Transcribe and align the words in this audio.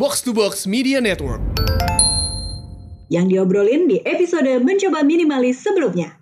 Box 0.00 0.24
to 0.24 0.32
Box 0.32 0.64
Media 0.64 0.96
Network. 0.96 1.44
Yang 3.12 3.36
diobrolin 3.36 3.84
di 3.84 4.00
episode 4.00 4.48
mencoba 4.64 5.04
minimalis 5.04 5.60
sebelumnya. 5.60 6.16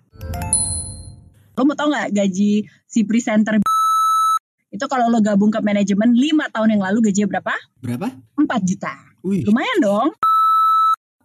Lo 1.55 1.63
mau 1.63 1.79
tau 1.79 1.87
nggak 1.87 2.11
gaji 2.11 2.67
si 2.67 2.99
presenter 3.07 3.55
itu 4.75 4.83
kalau 4.83 5.07
lo 5.07 5.23
gabung 5.23 5.47
ke 5.47 5.63
manajemen 5.63 6.11
5 6.11 6.51
tahun 6.51 6.75
yang 6.75 6.83
lalu 6.91 7.07
gajinya 7.07 7.39
berapa? 7.39 7.55
Berapa? 7.79 8.07
4 8.35 8.67
juta. 8.67 8.91
Wih. 9.23 9.47
Lumayan 9.47 9.79
dong. 9.79 10.11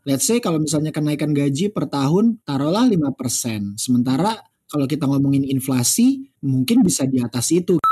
Let's 0.07 0.23
say 0.23 0.39
kalau 0.39 0.63
misalnya 0.63 0.95
kenaikan 0.95 1.35
gaji 1.35 1.75
per 1.75 1.91
tahun 1.91 2.39
taruhlah 2.47 2.87
5%. 2.87 3.83
Sementara 3.83 4.31
kalau 4.71 4.87
kita 4.87 5.11
ngomongin 5.11 5.43
inflasi 5.43 6.23
mungkin 6.39 6.87
bisa 6.87 7.03
di 7.03 7.19
atas 7.19 7.51
itu. 7.51 7.83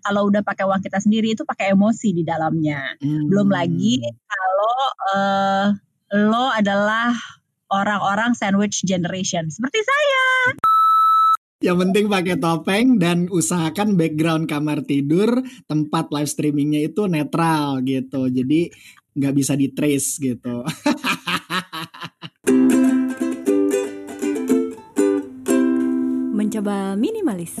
Kalau 0.00 0.26
udah 0.28 0.42
pakai 0.42 0.64
uang 0.64 0.82
kita 0.82 0.98
sendiri 0.98 1.36
itu 1.36 1.44
pakai 1.44 1.76
emosi 1.76 2.16
di 2.16 2.24
dalamnya. 2.24 2.96
Hmm. 2.98 3.28
Belum 3.28 3.48
lagi 3.52 4.00
kalau 4.04 4.76
eh, 5.14 5.66
lo 6.16 6.50
adalah 6.50 7.14
orang-orang 7.70 8.34
sandwich 8.34 8.82
generation 8.82 9.46
seperti 9.46 9.78
saya. 9.84 10.26
Yang 11.60 11.76
penting 11.84 12.08
pakai 12.08 12.36
topeng 12.40 12.96
dan 12.96 13.28
usahakan 13.28 13.92
background 13.94 14.48
kamar 14.48 14.80
tidur 14.80 15.44
tempat 15.68 16.08
live 16.08 16.30
streamingnya 16.32 16.88
itu 16.88 17.04
netral 17.04 17.84
gitu. 17.84 18.32
Jadi 18.32 18.72
nggak 19.12 19.34
bisa 19.36 19.52
di 19.60 19.68
trace 19.68 20.16
gitu. 20.18 20.64
Mencoba 26.32 26.96
minimalis. 26.96 27.60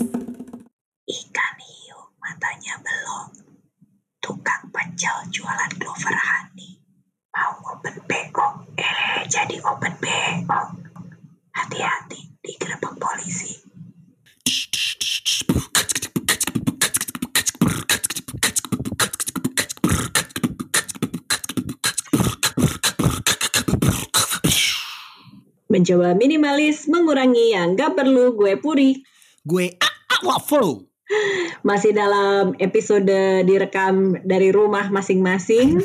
Mencoba 25.80 26.12
minimalis, 26.12 26.84
mengurangi 26.92 27.56
yang 27.56 27.72
gak 27.72 27.96
perlu 27.96 28.36
gue 28.36 28.60
puri. 28.60 29.00
Gue 29.48 29.80
waffle. 30.20 30.84
Masih 31.68 31.96
dalam 31.96 32.52
episode 32.60 33.08
direkam 33.48 34.12
dari 34.20 34.52
rumah 34.52 34.92
masing-masing. 34.92 35.80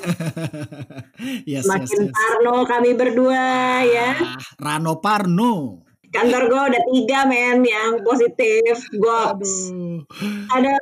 yes, 1.48 1.64
Makin 1.64 1.88
yes, 1.88 2.12
yes. 2.12 2.12
parno 2.12 2.68
kami 2.68 2.92
berdua 2.92 3.48
ya. 3.88 4.20
Ah, 4.20 4.36
Rano 4.60 5.00
Parno. 5.00 5.88
Kantor 6.12 6.44
gue 6.52 6.62
udah 6.76 6.84
tiga 6.92 7.24
men 7.24 7.64
yang 7.64 8.04
positif. 8.04 8.76
Aduh. 9.00 10.04
Ada 10.52 10.76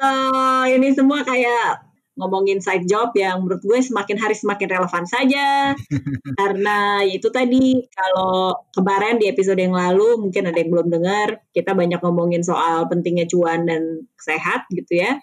ini 0.74 0.90
semua 0.98 1.22
kayak 1.22 1.93
ngomongin 2.14 2.62
side 2.62 2.86
job 2.86 3.10
yang 3.18 3.42
menurut 3.42 3.62
gue 3.66 3.80
semakin 3.82 4.18
hari 4.22 4.38
semakin 4.38 4.68
relevan 4.70 5.06
saja. 5.10 5.74
Karena 6.40 7.02
itu 7.02 7.28
tadi 7.34 7.82
kalau 7.90 8.58
kemarin 8.74 9.18
di 9.18 9.30
episode 9.30 9.58
yang 9.58 9.74
lalu 9.74 10.22
mungkin 10.22 10.50
ada 10.50 10.58
yang 10.58 10.70
belum 10.70 10.88
dengar, 10.94 11.42
kita 11.54 11.74
banyak 11.74 12.00
ngomongin 12.02 12.46
soal 12.46 12.86
pentingnya 12.86 13.26
cuan 13.26 13.66
dan 13.66 14.06
sehat 14.22 14.70
gitu 14.70 15.02
ya. 15.02 15.18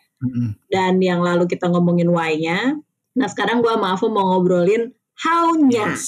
Dan 0.69 1.01
yang 1.01 1.25
lalu 1.25 1.49
kita 1.49 1.71
ngomongin 1.71 2.11
why-nya. 2.13 2.77
Nah 3.17 3.29
sekarang 3.31 3.65
gue 3.65 3.73
maaf 3.79 4.05
mau 4.05 4.37
ngobrolin 4.37 4.93
how-nya. 5.21 5.95
Yes. 5.97 6.07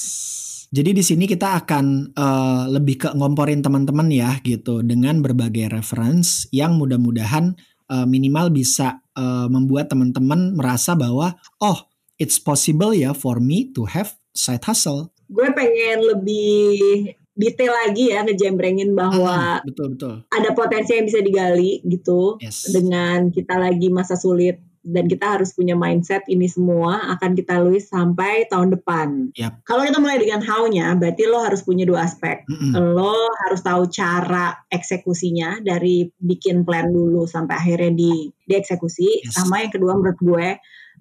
Jadi 0.73 0.97
di 0.97 1.05
sini 1.05 1.29
kita 1.29 1.61
akan 1.65 2.17
eh, 2.17 2.65
lebih 2.73 2.97
ke 2.97 3.09
ngomporin 3.13 3.61
teman-teman 3.61 4.09
ya 4.09 4.41
gitu 4.41 4.81
dengan 4.81 5.21
berbagai 5.21 5.69
reference 5.69 6.49
yang 6.49 6.81
mudah-mudahan 6.81 7.53
eh, 7.93 8.07
minimal 8.09 8.49
bisa 8.49 9.02
eh, 9.13 9.47
membuat 9.47 9.89
teman-teman 9.89 10.55
merasa 10.55 10.93
bahwa 10.93 11.33
oh 11.59 11.79
it's 12.17 12.37
possible 12.37 12.93
ya 12.93 13.13
for 13.13 13.39
me 13.39 13.69
to 13.69 13.85
have 13.85 14.13
side 14.31 14.63
hustle. 14.63 15.11
Gue 15.27 15.49
pengen 15.51 16.05
lebih 16.05 17.13
detail 17.33 17.73
lagi 17.73 18.13
ya 18.13 18.21
ngejembrengin 18.23 18.93
bahwa 18.93 19.33
Ah, 19.33 19.61
betul 19.65 19.97
betul. 19.97 20.15
ada 20.29 20.53
potensi 20.53 20.93
yang 20.93 21.09
bisa 21.09 21.21
digali 21.21 21.81
gitu 21.83 22.37
Yes. 22.39 22.69
dengan 22.69 23.33
kita 23.33 23.57
lagi 23.57 23.89
masa 23.89 24.15
sulit 24.15 24.61
dan 24.83 25.07
kita 25.07 25.39
harus 25.39 25.55
punya 25.55 25.79
mindset 25.79 26.27
ini 26.27 26.51
semua 26.51 27.15
akan 27.15 27.39
kita 27.39 27.63
lalui 27.63 27.79
sampai 27.79 28.51
tahun 28.51 28.75
depan. 28.75 29.31
Yap. 29.39 29.63
Kalau 29.63 29.87
kita 29.87 30.03
mulai 30.03 30.19
dengan 30.19 30.43
how-nya, 30.43 30.93
berarti 30.99 31.23
lo 31.31 31.39
harus 31.43 31.63
punya 31.63 31.87
dua 31.87 32.05
aspek. 32.07 32.43
Mm-mm. 32.51 32.75
Lo 32.95 33.15
harus 33.47 33.63
tahu 33.63 33.87
cara 33.89 34.59
eksekusinya 34.69 35.63
dari 35.63 36.11
bikin 36.19 36.67
plan 36.67 36.91
dulu 36.91 37.25
sampai 37.31 37.55
akhirnya 37.55 37.95
di 37.95 38.29
dieksekusi. 38.51 39.23
Yes. 39.23 39.39
Sama 39.39 39.63
yang 39.63 39.73
kedua 39.73 39.95
menurut 39.95 40.19
gue 40.19 40.49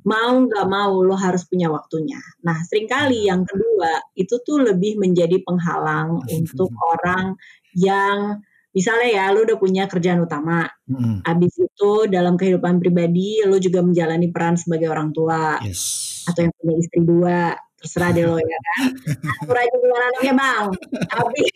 mau 0.02 0.34
nggak 0.34 0.68
mau 0.70 1.02
lo 1.02 1.14
harus 1.18 1.46
punya 1.46 1.70
waktunya. 1.70 2.18
Nah 2.46 2.58
sering 2.66 2.90
kali 2.90 3.30
yang 3.30 3.46
kedua 3.46 4.02
itu 4.18 4.42
tuh 4.42 4.62
lebih 4.62 4.98
menjadi 4.98 5.42
penghalang 5.46 6.22
untuk 6.26 6.74
orang 6.80 7.38
yang 7.78 8.42
misalnya 8.72 9.08
ya 9.12 9.24
lo 9.32 9.44
udah 9.44 9.58
punya 9.60 9.84
kerjaan 9.86 10.24
utama. 10.24 10.68
Mm-mm. 10.88 11.24
Abis 11.24 11.54
itu 11.60 11.92
dalam 12.08 12.36
kehidupan 12.36 12.80
pribadi 12.80 13.44
lo 13.44 13.60
juga 13.60 13.84
menjalani 13.84 14.32
peran 14.32 14.56
sebagai 14.56 14.88
orang 14.88 15.12
tua 15.12 15.60
Yes. 15.64 16.24
atau 16.28 16.48
yang 16.48 16.54
punya 16.56 16.76
istri 16.80 17.00
dua 17.02 17.40
terserah 17.82 18.14
deh 18.14 18.26
lo 18.30 18.38
ya 18.38 18.60
kan 18.62 18.94
atur 19.42 19.58
aja 19.58 19.74
gimana 19.74 20.06
anaknya 20.14 20.34
bang 20.38 20.66
tapi 21.10 21.42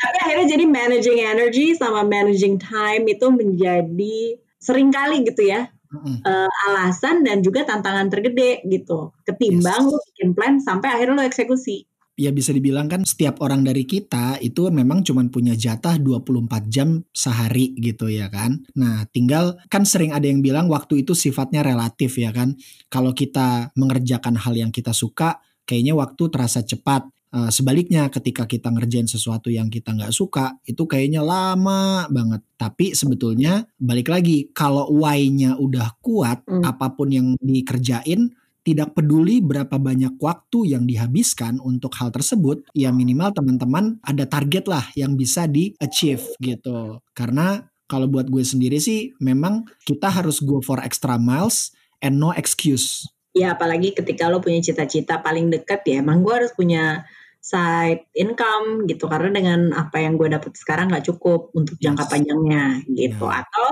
tapi 0.00 0.16
akhirnya 0.24 0.46
jadi 0.48 0.64
managing 0.64 1.18
energy 1.20 1.66
sama 1.76 2.00
managing 2.06 2.56
time 2.56 3.04
itu 3.04 3.26
menjadi 3.28 4.18
sering 4.56 4.88
kali 4.88 5.28
gitu 5.28 5.44
ya 5.44 5.68
Mm-mm. 5.92 6.20
eh, 6.20 6.50
alasan 6.68 7.20
dan 7.20 7.40
juga 7.40 7.64
tantangan 7.68 8.08
tergede 8.08 8.64
gitu 8.64 9.12
ketimbang 9.24 9.84
Yes. 9.84 9.92
lo 9.92 9.98
bikin 10.12 10.30
plan 10.32 10.54
sampai 10.56 10.88
akhirnya 10.88 11.20
lo 11.20 11.24
eksekusi 11.28 11.84
ya 12.18 12.34
bisa 12.34 12.50
dibilang 12.50 12.90
kan 12.90 13.06
setiap 13.06 13.38
orang 13.38 13.62
dari 13.62 13.86
kita 13.86 14.42
itu 14.42 14.66
memang 14.74 15.06
cuma 15.06 15.22
punya 15.30 15.54
jatah 15.54 15.96
24 16.02 16.66
jam 16.66 17.06
sehari 17.14 17.78
gitu 17.78 18.10
ya 18.10 18.26
kan. 18.26 18.58
Nah 18.74 19.06
tinggal 19.14 19.56
kan 19.70 19.86
sering 19.86 20.10
ada 20.10 20.26
yang 20.26 20.42
bilang 20.42 20.66
waktu 20.66 21.06
itu 21.06 21.14
sifatnya 21.14 21.62
relatif 21.62 22.18
ya 22.18 22.34
kan. 22.34 22.58
Kalau 22.90 23.14
kita 23.14 23.70
mengerjakan 23.78 24.34
hal 24.34 24.58
yang 24.58 24.74
kita 24.74 24.90
suka 24.90 25.38
kayaknya 25.62 25.94
waktu 25.94 26.22
terasa 26.28 26.66
cepat. 26.66 27.06
Eh, 27.28 27.52
sebaliknya 27.52 28.08
ketika 28.08 28.48
kita 28.48 28.72
ngerjain 28.72 29.04
sesuatu 29.04 29.52
yang 29.52 29.68
kita 29.68 29.92
nggak 29.92 30.16
suka 30.16 30.56
itu 30.64 30.88
kayaknya 30.88 31.20
lama 31.20 32.08
banget. 32.08 32.40
Tapi 32.56 32.96
sebetulnya 32.96 33.68
balik 33.76 34.08
lagi 34.08 34.48
kalau 34.56 34.88
why-nya 34.88 35.60
udah 35.60 36.00
kuat 36.00 36.40
Hmm. 36.48 36.64
apa 36.64 36.96
pun 36.96 37.12
yang 37.12 37.36
dikerjain 37.36 38.32
tidak 38.68 38.92
peduli 38.92 39.40
berapa 39.40 39.80
banyak 39.80 40.20
waktu 40.20 40.76
yang 40.76 40.84
dihabiskan 40.84 41.56
untuk 41.64 41.96
hal 41.96 42.12
tersebut, 42.12 42.68
ya 42.76 42.92
minimal 42.92 43.32
teman-teman 43.32 43.96
ada 44.04 44.28
target 44.28 44.68
lah 44.68 44.84
yang 44.92 45.16
bisa 45.16 45.48
di-achieve 45.48 46.20
gitu. 46.36 47.00
Karena 47.16 47.64
kalau 47.88 48.04
buat 48.04 48.28
gue 48.28 48.44
sendiri 48.44 48.76
sih 48.76 49.16
memang 49.16 49.64
kita 49.88 50.12
harus 50.12 50.44
go 50.44 50.60
for 50.60 50.76
extra 50.84 51.16
miles 51.16 51.72
and 52.04 52.20
no 52.20 52.36
excuse. 52.36 53.08
ya 53.32 53.54
apalagi 53.54 53.94
ketika 53.94 54.26
lo 54.26 54.42
punya 54.42 54.58
cita-cita 54.58 55.22
paling 55.22 55.46
dekat 55.48 55.80
ya 55.86 56.02
emang 56.02 56.26
gue 56.26 56.34
harus 56.34 56.50
punya 56.52 57.06
side 57.38 58.10
income 58.18 58.84
gitu 58.90 59.06
karena 59.06 59.30
dengan 59.30 59.60
apa 59.72 60.02
yang 60.02 60.18
gue 60.18 60.26
dapat 60.26 60.58
sekarang 60.58 60.90
nggak 60.90 61.06
cukup 61.06 61.54
untuk 61.54 61.78
jangka 61.78 62.04
Yes. 62.04 62.10
panjangnya 62.10 62.64
gitu 62.90 63.24
Ya. 63.24 63.46
atau 63.46 63.68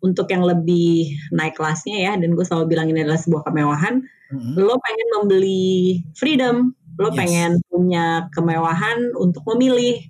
untuk 0.00 0.26
yang 0.32 0.44
lebih 0.44 1.16
naik 1.32 1.56
kelasnya 1.56 1.96
ya 1.96 2.12
dan 2.16 2.32
gue 2.32 2.44
selalu 2.44 2.76
bilang 2.76 2.88
ini 2.88 3.04
adalah 3.04 3.20
sebuah 3.20 3.44
kemewahan 3.48 4.00
Mm-mm. 4.32 4.54
lo 4.56 4.76
pengen 4.80 5.08
membeli 5.20 6.00
freedom 6.16 6.72
lo 7.00 7.08
Yes. 7.12 7.16
pengen 7.16 7.50
punya 7.72 8.28
kemewahan 8.34 9.16
untuk 9.16 9.44
memilih 9.54 10.04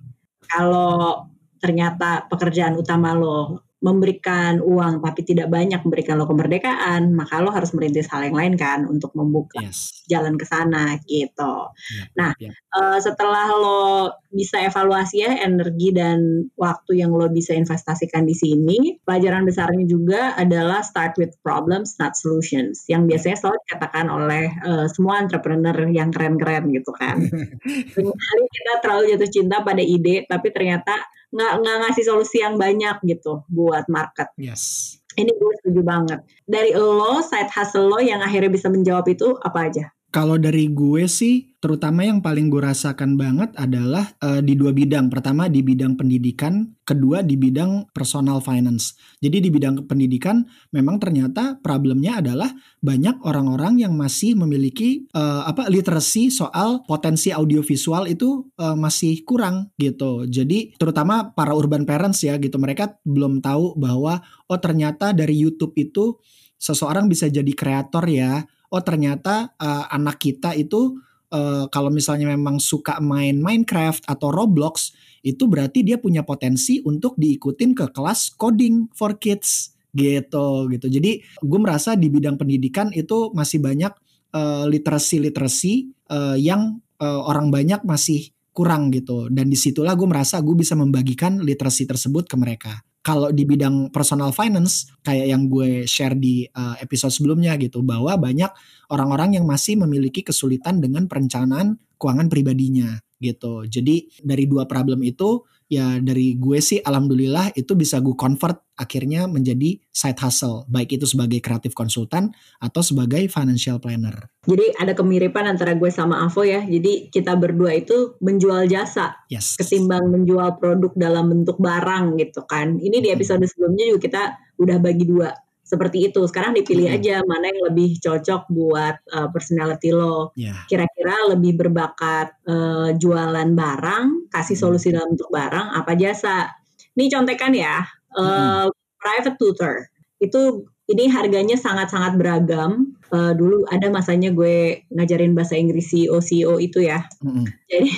kalau 0.50 1.31
ternyata 1.62 2.26
pekerjaan 2.26 2.75
utama 2.75 3.14
lo 3.14 3.62
memberikan 3.80 4.60
uang 4.60 5.00
tapi 5.00 5.24
tidak 5.24 5.48
banyak 5.48 5.80
memberikan 5.80 6.20
lo 6.20 6.28
kemerdekaan, 6.28 7.16
maka 7.16 7.40
lo 7.40 7.48
harus 7.48 7.72
merintis 7.72 8.12
hal 8.12 8.28
yang 8.28 8.36
lain 8.36 8.54
kan 8.60 8.84
untuk 8.84 9.12
membuka 9.16 9.56
Yes. 9.60 10.04
jalan 10.08 10.36
ke 10.36 10.44
sana 10.44 11.00
gitu. 11.04 11.54
Yap, 11.72 12.08
Nah, 12.16 12.30
yap. 12.36 12.52
Eh, 12.52 12.98
setelah 13.02 13.50
lo 13.56 14.14
bisa 14.30 14.62
evaluasi 14.62 15.26
ya 15.26 15.42
energi 15.42 15.90
dan 15.90 16.46
waktu 16.54 17.02
yang 17.02 17.10
lo 17.10 17.26
bisa 17.32 17.50
investasikan 17.56 18.22
di 18.28 18.36
sini, 18.36 19.00
pelajaran 19.02 19.42
besarnya 19.42 19.84
juga 19.88 20.38
adalah 20.38 20.84
start 20.84 21.18
with 21.18 21.34
problems 21.42 21.98
not 21.98 22.14
solutions, 22.14 22.86
yang 22.86 23.08
biasanya 23.10 23.40
selalu 23.40 23.58
dikatakan 23.66 24.06
oleh 24.06 24.44
eh, 24.54 24.86
semua 24.92 25.18
entrepreneur 25.18 25.74
yang 25.90 26.12
keren-keren 26.12 26.68
gitu 26.70 26.92
kan. 26.94 27.16
Seringkali 27.96 28.44
kita 28.52 28.72
terlalu 28.84 29.16
jatuh 29.16 29.30
cinta 29.32 29.56
pada 29.64 29.82
ide, 29.82 30.28
tapi 30.28 30.52
ternyata 30.52 30.94
nggak 31.30 31.52
nggak 31.62 31.76
ngasih 31.86 32.04
solusi 32.06 32.42
yang 32.42 32.58
banyak 32.58 32.98
gitu 33.06 33.42
buat 33.50 33.86
market. 33.86 34.30
Yes. 34.38 34.96
Ini 35.18 35.30
gue 35.30 35.52
setuju 35.62 35.82
banget. 35.82 36.20
Dari 36.46 36.70
lo, 36.74 37.18
side 37.22 37.50
hustle 37.50 37.90
lo 37.90 37.98
yang 37.98 38.22
akhirnya 38.22 38.50
bisa 38.50 38.70
menjawab 38.70 39.06
itu 39.10 39.34
apa 39.42 39.66
aja? 39.66 39.84
Kalau 40.10 40.42
dari 40.42 40.66
gue 40.66 41.06
sih, 41.06 41.54
terutama 41.62 42.02
yang 42.02 42.18
paling 42.18 42.50
gue 42.50 42.58
rasakan 42.58 43.14
banget 43.14 43.54
adalah 43.54 44.10
uh, 44.18 44.42
di 44.42 44.58
dua 44.58 44.74
bidang. 44.74 45.06
Pertama 45.06 45.46
di 45.46 45.62
bidang 45.62 45.94
pendidikan, 45.94 46.66
kedua 46.82 47.22
di 47.22 47.38
bidang 47.38 47.86
personal 47.94 48.42
finance. 48.42 48.98
Jadi 49.22 49.46
di 49.46 49.54
bidang 49.54 49.86
pendidikan 49.86 50.42
memang 50.74 50.98
ternyata 50.98 51.62
problemnya 51.62 52.18
adalah 52.18 52.50
banyak 52.82 53.22
orang-orang 53.22 53.86
yang 53.86 53.94
masih 53.94 54.34
memiliki 54.34 55.06
uh, 55.14 55.46
apa 55.46 55.70
literasi 55.70 56.26
soal 56.34 56.82
potensi 56.90 57.30
audiovisual 57.30 58.10
itu 58.10 58.50
uh, 58.58 58.74
masih 58.74 59.22
kurang 59.22 59.70
gitu. 59.78 60.26
Jadi 60.26 60.74
terutama 60.74 61.30
para 61.30 61.54
urban 61.54 61.86
parents 61.86 62.26
ya 62.26 62.34
gitu, 62.42 62.58
mereka 62.58 62.98
belum 63.06 63.38
tahu 63.38 63.78
bahwa 63.78 64.18
oh 64.50 64.58
ternyata 64.58 65.14
dari 65.14 65.38
YouTube 65.38 65.78
itu 65.78 66.18
seseorang 66.58 67.06
bisa 67.06 67.30
jadi 67.30 67.54
kreator 67.54 68.02
ya 68.10 68.42
oh 68.70 68.82
ternyata 68.82 69.52
uh, 69.58 69.90
anak 69.90 70.22
kita 70.22 70.55
itu 70.55 70.99
uh, 71.34 71.67
kalau 71.70 71.90
misalnya 71.90 72.31
memang 72.31 72.62
suka 72.62 72.99
main 73.02 73.38
Minecraft 73.38 74.06
atau 74.06 74.31
Roblox 74.31 74.94
itu 75.20 75.44
berarti 75.50 75.84
dia 75.84 76.00
punya 76.00 76.25
potensi 76.25 76.81
untuk 76.81 77.19
diikutin 77.19 77.76
ke 77.76 77.87
kelas 77.93 78.34
coding 78.40 78.88
for 78.94 79.20
kids 79.20 79.76
gitu 79.90 80.70
gitu. 80.70 80.87
Jadi 80.87 81.20
gue 81.22 81.61
merasa 81.61 81.99
di 81.99 82.06
bidang 82.08 82.38
pendidikan 82.38 82.94
itu 82.94 83.34
masih 83.34 83.58
banyak 83.58 83.93
uh, 84.32 84.64
literasi-literasi 84.70 85.93
uh, 86.08 86.38
yang 86.38 86.78
uh, 87.02 87.20
orang 87.26 87.50
banyak 87.50 87.82
masih 87.82 88.31
kurang 88.55 88.94
gitu. 88.94 89.28
Dan 89.28 89.50
di 89.50 89.58
situlah 89.58 89.99
gue 89.99 90.08
merasa 90.08 90.38
gue 90.40 90.56
bisa 90.56 90.78
membagikan 90.78 91.43
literasi 91.43 91.84
tersebut 91.90 92.31
ke 92.31 92.38
mereka 92.38 92.81
kalau 93.00 93.32
di 93.32 93.49
bidang 93.49 93.88
personal 93.88 94.29
finance 94.31 94.93
kayak 95.00 95.32
yang 95.32 95.49
gue 95.49 95.88
share 95.88 96.12
di 96.12 96.44
uh, 96.52 96.76
episode 96.85 97.12
sebelumnya 97.12 97.56
gitu 97.56 97.81
bahwa 97.81 98.12
banyak 98.20 98.52
orang-orang 98.93 99.41
yang 99.41 99.49
masih 99.49 99.81
memiliki 99.81 100.20
kesulitan 100.20 100.85
dengan 100.85 101.08
perencanaan 101.08 101.81
keuangan 101.97 102.29
pribadinya 102.29 103.00
gitu. 103.20 103.64
Jadi 103.69 104.08
dari 104.20 104.44
dua 104.49 104.64
problem 104.64 105.05
itu 105.05 105.44
ya 105.70 106.02
dari 106.02 106.34
gue 106.34 106.58
sih 106.58 106.82
alhamdulillah 106.82 107.55
itu 107.55 107.78
bisa 107.78 108.02
gue 108.02 108.19
convert 108.19 108.58
akhirnya 108.75 109.31
menjadi 109.31 109.78
side 109.94 110.19
hustle 110.19 110.67
baik 110.67 110.99
itu 110.99 111.06
sebagai 111.06 111.38
kreatif 111.38 111.78
konsultan 111.78 112.34
atau 112.58 112.82
sebagai 112.82 113.31
financial 113.31 113.78
planner. 113.78 114.26
Jadi 114.50 114.75
ada 114.82 114.99
kemiripan 114.99 115.46
antara 115.46 115.78
gue 115.78 115.87
sama 115.94 116.26
Avo 116.26 116.43
ya. 116.43 116.67
Jadi 116.67 117.14
kita 117.14 117.38
berdua 117.38 117.78
itu 117.78 118.19
menjual 118.19 118.67
jasa 118.67 119.14
yes. 119.31 119.55
ketimbang 119.55 120.11
menjual 120.11 120.58
produk 120.58 120.90
dalam 120.99 121.31
bentuk 121.31 121.62
barang 121.62 122.19
gitu 122.19 122.43
kan. 122.50 122.82
Ini 122.82 122.99
di 122.99 123.08
episode 123.14 123.46
sebelumnya 123.46 123.94
juga 123.94 124.00
kita 124.11 124.23
udah 124.58 124.76
bagi 124.82 125.06
dua 125.06 125.31
seperti 125.70 126.11
itu. 126.11 126.20
Sekarang 126.26 126.50
dipilih 126.50 126.90
hmm. 126.90 126.96
aja 126.99 127.14
mana 127.23 127.46
yang 127.46 127.62
lebih 127.70 128.02
cocok 128.02 128.50
buat 128.50 128.96
uh, 129.14 129.28
personality 129.31 129.94
lo. 129.94 130.34
Yeah. 130.34 130.66
Kira-kira 130.66 131.31
lebih 131.31 131.62
berbakat 131.62 132.34
uh, 132.50 132.90
jualan 132.99 133.55
barang, 133.55 134.19
kasih 134.30 134.56
hmm. 134.56 134.62
solusi 134.62 134.88
dalam 134.94 135.14
bentuk 135.14 135.30
barang, 135.30 135.68
apa 135.76 135.92
jasa. 135.98 136.50
Ini 136.94 137.10
contekan 137.10 137.52
ya, 137.54 137.86
uh, 138.16 138.66
hmm. 138.66 138.70
private 138.98 139.36
tutor 139.38 139.74
itu 140.20 140.68
ini 140.90 141.08
harganya 141.08 141.56
sangat-sangat 141.56 142.20
beragam. 142.20 142.94
Uh, 143.10 143.34
dulu 143.34 143.66
ada 143.66 143.90
masanya 143.90 144.30
gue 144.30 144.86
ngajarin 144.94 145.34
bahasa 145.34 145.58
Inggris 145.58 145.90
CEO 145.90 146.22
CEO 146.22 146.62
itu 146.62 146.86
ya. 146.86 147.02
Hmm. 147.24 147.42
Jadi 147.66 147.90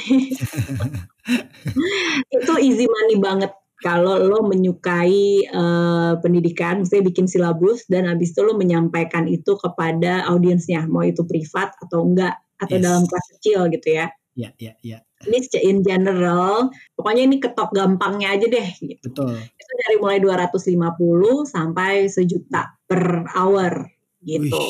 itu 2.41 2.53
easy 2.65 2.89
money 2.89 3.21
banget 3.21 3.53
kalau 3.83 4.23
lo 4.23 4.47
menyukai 4.47 5.43
uh, 5.51 6.15
pendidikan, 6.23 6.87
misalnya 6.87 7.11
bikin 7.11 7.27
silabus 7.27 7.83
dan 7.91 8.07
habis 8.07 8.31
itu 8.31 8.47
lo 8.47 8.55
menyampaikan 8.55 9.27
itu 9.27 9.59
kepada 9.59 10.23
audiensnya, 10.31 10.87
mau 10.87 11.03
itu 11.03 11.27
privat 11.27 11.75
atau 11.83 12.07
enggak 12.07 12.39
atau 12.63 12.79
yes. 12.79 12.85
dalam 12.87 13.03
kelas 13.11 13.27
kecil 13.37 13.61
gitu 13.75 13.89
ya. 13.91 14.07
Iya, 14.39 14.51
iya, 14.57 14.73
iya. 14.81 14.99
Ini 15.27 15.39
in 15.63 15.79
general, 15.87 16.73
pokoknya 16.95 17.23
ini 17.27 17.37
ketok 17.39 17.71
gampangnya 17.75 18.35
aja 18.35 18.47
deh 18.49 18.69
gitu. 18.83 19.07
Betul. 19.13 19.39
Itu 19.39 19.73
dari 19.87 19.97
mulai 20.01 20.19
250 20.21 21.47
sampai 21.47 22.11
sejuta 22.11 22.75
per 22.87 23.27
hour 23.35 23.87
gitu. 24.23 24.63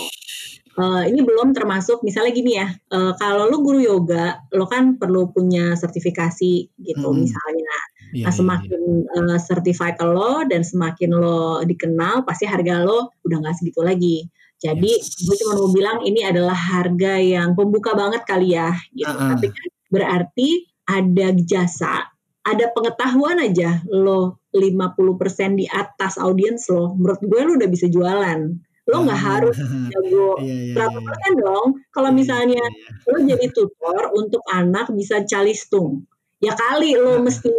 Uh, 0.73 1.05
ini 1.05 1.21
belum 1.21 1.53
termasuk 1.53 2.01
misalnya 2.01 2.33
gini 2.33 2.57
ya, 2.57 2.65
uh, 2.97 3.13
kalau 3.21 3.45
lo 3.45 3.61
guru 3.61 3.77
yoga, 3.77 4.41
lo 4.57 4.65
kan 4.65 4.97
perlu 4.97 5.29
punya 5.29 5.77
sertifikasi 5.77 6.73
gitu 6.81 7.09
hmm. 7.13 7.19
misalnya. 7.21 7.77
Yeah, 8.13 8.29
nah, 8.29 8.33
iya, 8.33 8.39
semakin 8.41 8.81
yeah, 8.81 9.21
yeah. 9.21 9.37
Uh, 9.37 9.41
certified 9.41 10.01
lo 10.01 10.49
dan 10.49 10.65
semakin 10.65 11.13
lo 11.13 11.61
dikenal, 11.69 12.25
pasti 12.25 12.49
harga 12.49 12.81
lo 12.89 13.13
udah 13.21 13.37
nggak 13.45 13.57
segitu 13.61 13.85
lagi. 13.85 14.17
Jadi 14.65 14.93
yes. 14.97 15.29
gue 15.29 15.37
cuma 15.45 15.61
mau 15.61 15.69
bilang 15.75 15.99
ini 16.09 16.25
adalah 16.25 16.57
harga 16.57 17.21
yang 17.21 17.53
pembuka 17.53 17.93
banget 17.93 18.25
kali 18.25 18.57
ya, 18.57 18.73
gitu. 18.97 19.13
Uh 19.13 19.29
-uh. 19.29 19.31
Tapi 19.37 19.53
kan 19.53 19.69
berarti 19.93 20.73
ada 20.89 21.37
jasa, 21.37 22.09
ada 22.43 22.65
pengetahuan 22.73 23.39
aja 23.39 23.85
lo 23.93 24.43
50% 24.51 25.61
di 25.61 25.69
atas 25.69 26.17
audiens 26.17 26.65
lo, 26.73 26.97
menurut 26.97 27.21
gue 27.21 27.41
lo 27.45 27.53
udah 27.61 27.71
bisa 27.71 27.87
jualan. 27.93 28.41
Lo 28.83 29.07
nggak 29.07 29.21
uh, 29.21 29.27
harus 29.31 29.57
jago 29.95 30.35
iya, 30.43 30.51
iya, 30.51 30.75
berapa 30.75 30.99
iya. 30.99 31.07
persen 31.07 31.33
dong. 31.39 31.69
Kalau 31.95 32.11
iya, 32.11 32.19
misalnya 32.19 32.65
iya, 32.65 32.83
iya. 32.83 33.11
lo 33.13 33.19
jadi 33.23 33.47
tutor 33.55 34.03
untuk 34.17 34.43
anak 34.51 34.91
bisa 34.91 35.23
calistung, 35.23 36.03
ya 36.43 36.57
kali 36.59 36.99
lo 36.99 37.23
mesti 37.23 37.53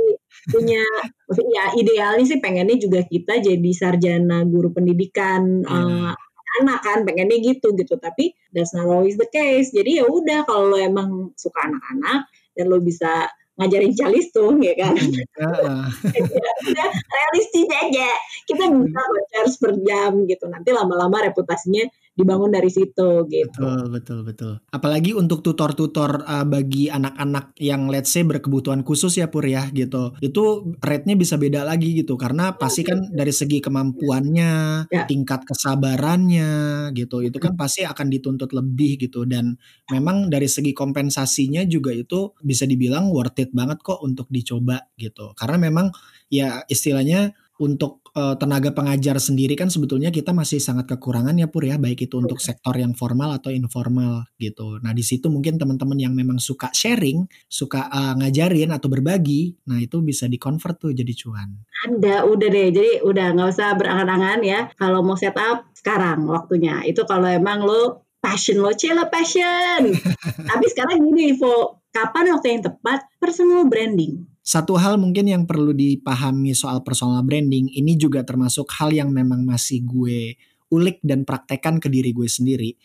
punya 0.52 0.84
ya 1.32 1.72
idealnya 1.80 2.26
sih 2.28 2.44
pengennya 2.44 2.76
juga 2.76 3.00
kita 3.08 3.40
jadi 3.40 3.72
sarjana 3.72 4.44
guru 4.44 4.76
pendidikan 4.76 5.64
uh, 5.64 6.12
anak 6.62 6.86
kan 6.86 7.02
pengennya 7.08 7.40
gitu 7.42 7.74
gitu. 7.74 7.98
Tapi 7.98 8.36
that's 8.54 8.76
not 8.76 8.86
always 8.86 9.18
the 9.18 9.30
case. 9.30 9.74
Jadi 9.74 10.04
ya 10.04 10.06
udah 10.06 10.46
kalau 10.46 10.74
lo 10.74 10.78
emang 10.78 11.34
suka 11.40 11.66
anak-anak 11.66 12.30
dan 12.54 12.66
lo 12.70 12.78
bisa 12.84 13.30
ngajarin 13.58 13.94
calistung 13.94 14.62
ya 14.66 14.74
kan? 14.74 14.98
Uh, 15.38 15.86
ya, 16.16 16.22
udah 16.70 16.90
realistis 16.90 17.70
aja. 17.70 18.10
Kita 18.50 18.64
bisa 18.70 19.00
belajar 19.02 19.44
per 19.62 19.74
jam 19.86 20.12
gitu. 20.26 20.46
Nanti 20.50 20.70
lama-lama 20.74 21.30
reputasinya 21.30 21.86
dibangun 22.14 22.54
dari 22.54 22.70
situ 22.70 23.26
gitu. 23.26 23.58
Betul, 23.58 23.82
betul, 23.90 24.20
betul. 24.22 24.54
Apalagi 24.70 25.18
untuk 25.18 25.42
tutor-tutor 25.42 26.22
uh, 26.30 26.46
bagi 26.46 26.86
anak-anak 26.86 27.58
yang 27.58 27.90
let's 27.90 28.14
say 28.14 28.22
berkebutuhan 28.22 28.86
khusus 28.86 29.18
ya 29.18 29.34
Pur 29.34 29.42
ya 29.46 29.66
gitu. 29.74 30.14
Itu 30.22 30.74
rate-nya 30.78 31.18
bisa 31.18 31.42
beda 31.42 31.66
lagi 31.66 31.98
gitu 31.98 32.14
karena 32.14 32.54
pasti 32.54 32.86
kan 32.86 33.10
dari 33.10 33.34
segi 33.34 33.58
kemampuannya, 33.58 34.54
ya. 34.94 35.04
tingkat 35.10 35.42
kesabarannya 35.50 36.52
gitu. 36.94 37.26
Itu 37.26 37.42
kan 37.42 37.58
pasti 37.58 37.82
akan 37.82 38.08
dituntut 38.14 38.54
lebih 38.54 39.02
gitu 39.02 39.26
dan 39.26 39.58
memang 39.90 40.30
dari 40.30 40.46
segi 40.46 40.72
kompensasinya 40.78 41.66
juga 41.66 41.90
itu 41.98 42.38
bisa 42.46 42.70
dibilang 42.70 43.10
worth 43.10 43.42
it 43.42 43.50
banget 43.50 43.82
kok 43.82 44.06
untuk 44.06 44.30
dicoba 44.30 44.86
gitu. 45.02 45.34
Karena 45.34 45.58
memang 45.58 45.90
ya 46.30 46.62
istilahnya 46.70 47.34
untuk 47.58 48.03
uh, 48.14 48.36
tenaga 48.38 48.74
pengajar 48.74 49.18
sendiri 49.18 49.58
kan 49.58 49.70
sebetulnya 49.70 50.14
kita 50.14 50.32
masih 50.32 50.62
sangat 50.62 50.90
kekurangan 50.90 51.38
ya 51.38 51.50
Pur 51.50 51.66
ya 51.66 51.78
baik 51.78 52.06
itu 52.10 52.22
untuk 52.22 52.40
sektor 52.40 52.74
yang 52.78 52.94
formal 52.94 53.36
atau 53.38 53.50
informal 53.50 54.26
gitu. 54.38 54.80
Nah 54.82 54.94
di 54.94 55.02
situ 55.06 55.30
mungkin 55.30 55.58
teman-teman 55.58 55.98
yang 55.98 56.14
memang 56.14 56.38
suka 56.38 56.70
sharing, 56.74 57.26
suka 57.50 57.90
uh, 57.90 58.14
ngajarin 58.18 58.74
atau 58.74 58.88
berbagi, 58.90 59.58
nah 59.70 59.78
itu 59.82 60.02
bisa 60.02 60.30
di 60.30 60.38
convert 60.38 60.78
tuh 60.80 60.94
jadi 60.94 61.14
cuan. 61.14 61.50
Ada, 61.84 62.24
udah 62.24 62.48
deh. 62.48 62.70
Jadi 62.72 62.92
udah 63.04 63.26
nggak 63.36 63.50
usah 63.52 63.76
berangan-angan 63.76 64.40
ya. 64.42 64.60
Kalau 64.80 65.04
mau 65.04 65.20
setup 65.20 65.68
sekarang 65.76 66.24
waktunya. 66.30 66.80
Itu 66.88 67.04
kalau 67.04 67.28
emang 67.28 67.66
lo 67.68 68.08
passion 68.24 68.64
lo, 68.64 68.72
cila 68.72 69.12
passion. 69.12 69.92
Tapi 70.50 70.66
sekarang 70.72 71.04
gini, 71.04 71.36
Ivo, 71.36 71.84
kapan 71.92 72.32
waktu 72.32 72.56
yang 72.56 72.64
tepat 72.64 73.04
personal 73.20 73.68
branding? 73.68 74.33
Satu 74.44 74.76
hal 74.76 75.00
mungkin 75.00 75.32
yang 75.32 75.48
perlu 75.48 75.72
dipahami 75.72 76.52
soal 76.52 76.84
personal 76.84 77.24
branding 77.24 77.72
ini 77.72 77.96
juga 77.96 78.28
termasuk 78.28 78.68
hal 78.76 78.92
yang 78.92 79.08
memang 79.16 79.48
masih 79.48 79.88
gue 79.88 80.36
ulik 80.68 81.00
dan 81.00 81.24
praktekkan 81.24 81.80
ke 81.80 81.88
diri 81.88 82.12
gue 82.12 82.28
sendiri. 82.28 82.76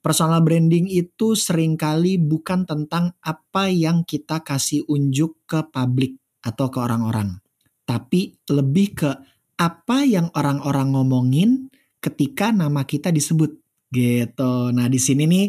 Personal 0.00 0.40
branding 0.40 0.88
itu 0.88 1.36
sering 1.36 1.76
kali 1.76 2.16
bukan 2.16 2.64
tentang 2.64 3.12
apa 3.20 3.68
yang 3.68 4.08
kita 4.08 4.40
kasih 4.40 4.88
unjuk 4.88 5.44
ke 5.44 5.62
publik 5.68 6.16
atau 6.40 6.72
ke 6.72 6.80
orang-orang. 6.80 7.38
Tapi 7.84 8.34
lebih 8.48 8.88
ke 8.96 9.10
apa 9.60 9.98
yang 10.08 10.32
orang-orang 10.32 10.96
ngomongin 10.96 11.68
ketika 12.00 12.50
nama 12.50 12.88
kita 12.88 13.12
disebut 13.12 13.52
gitu. 13.92 14.72
Nah, 14.74 14.88
di 14.88 14.98
sini 14.98 15.28
nih 15.28 15.46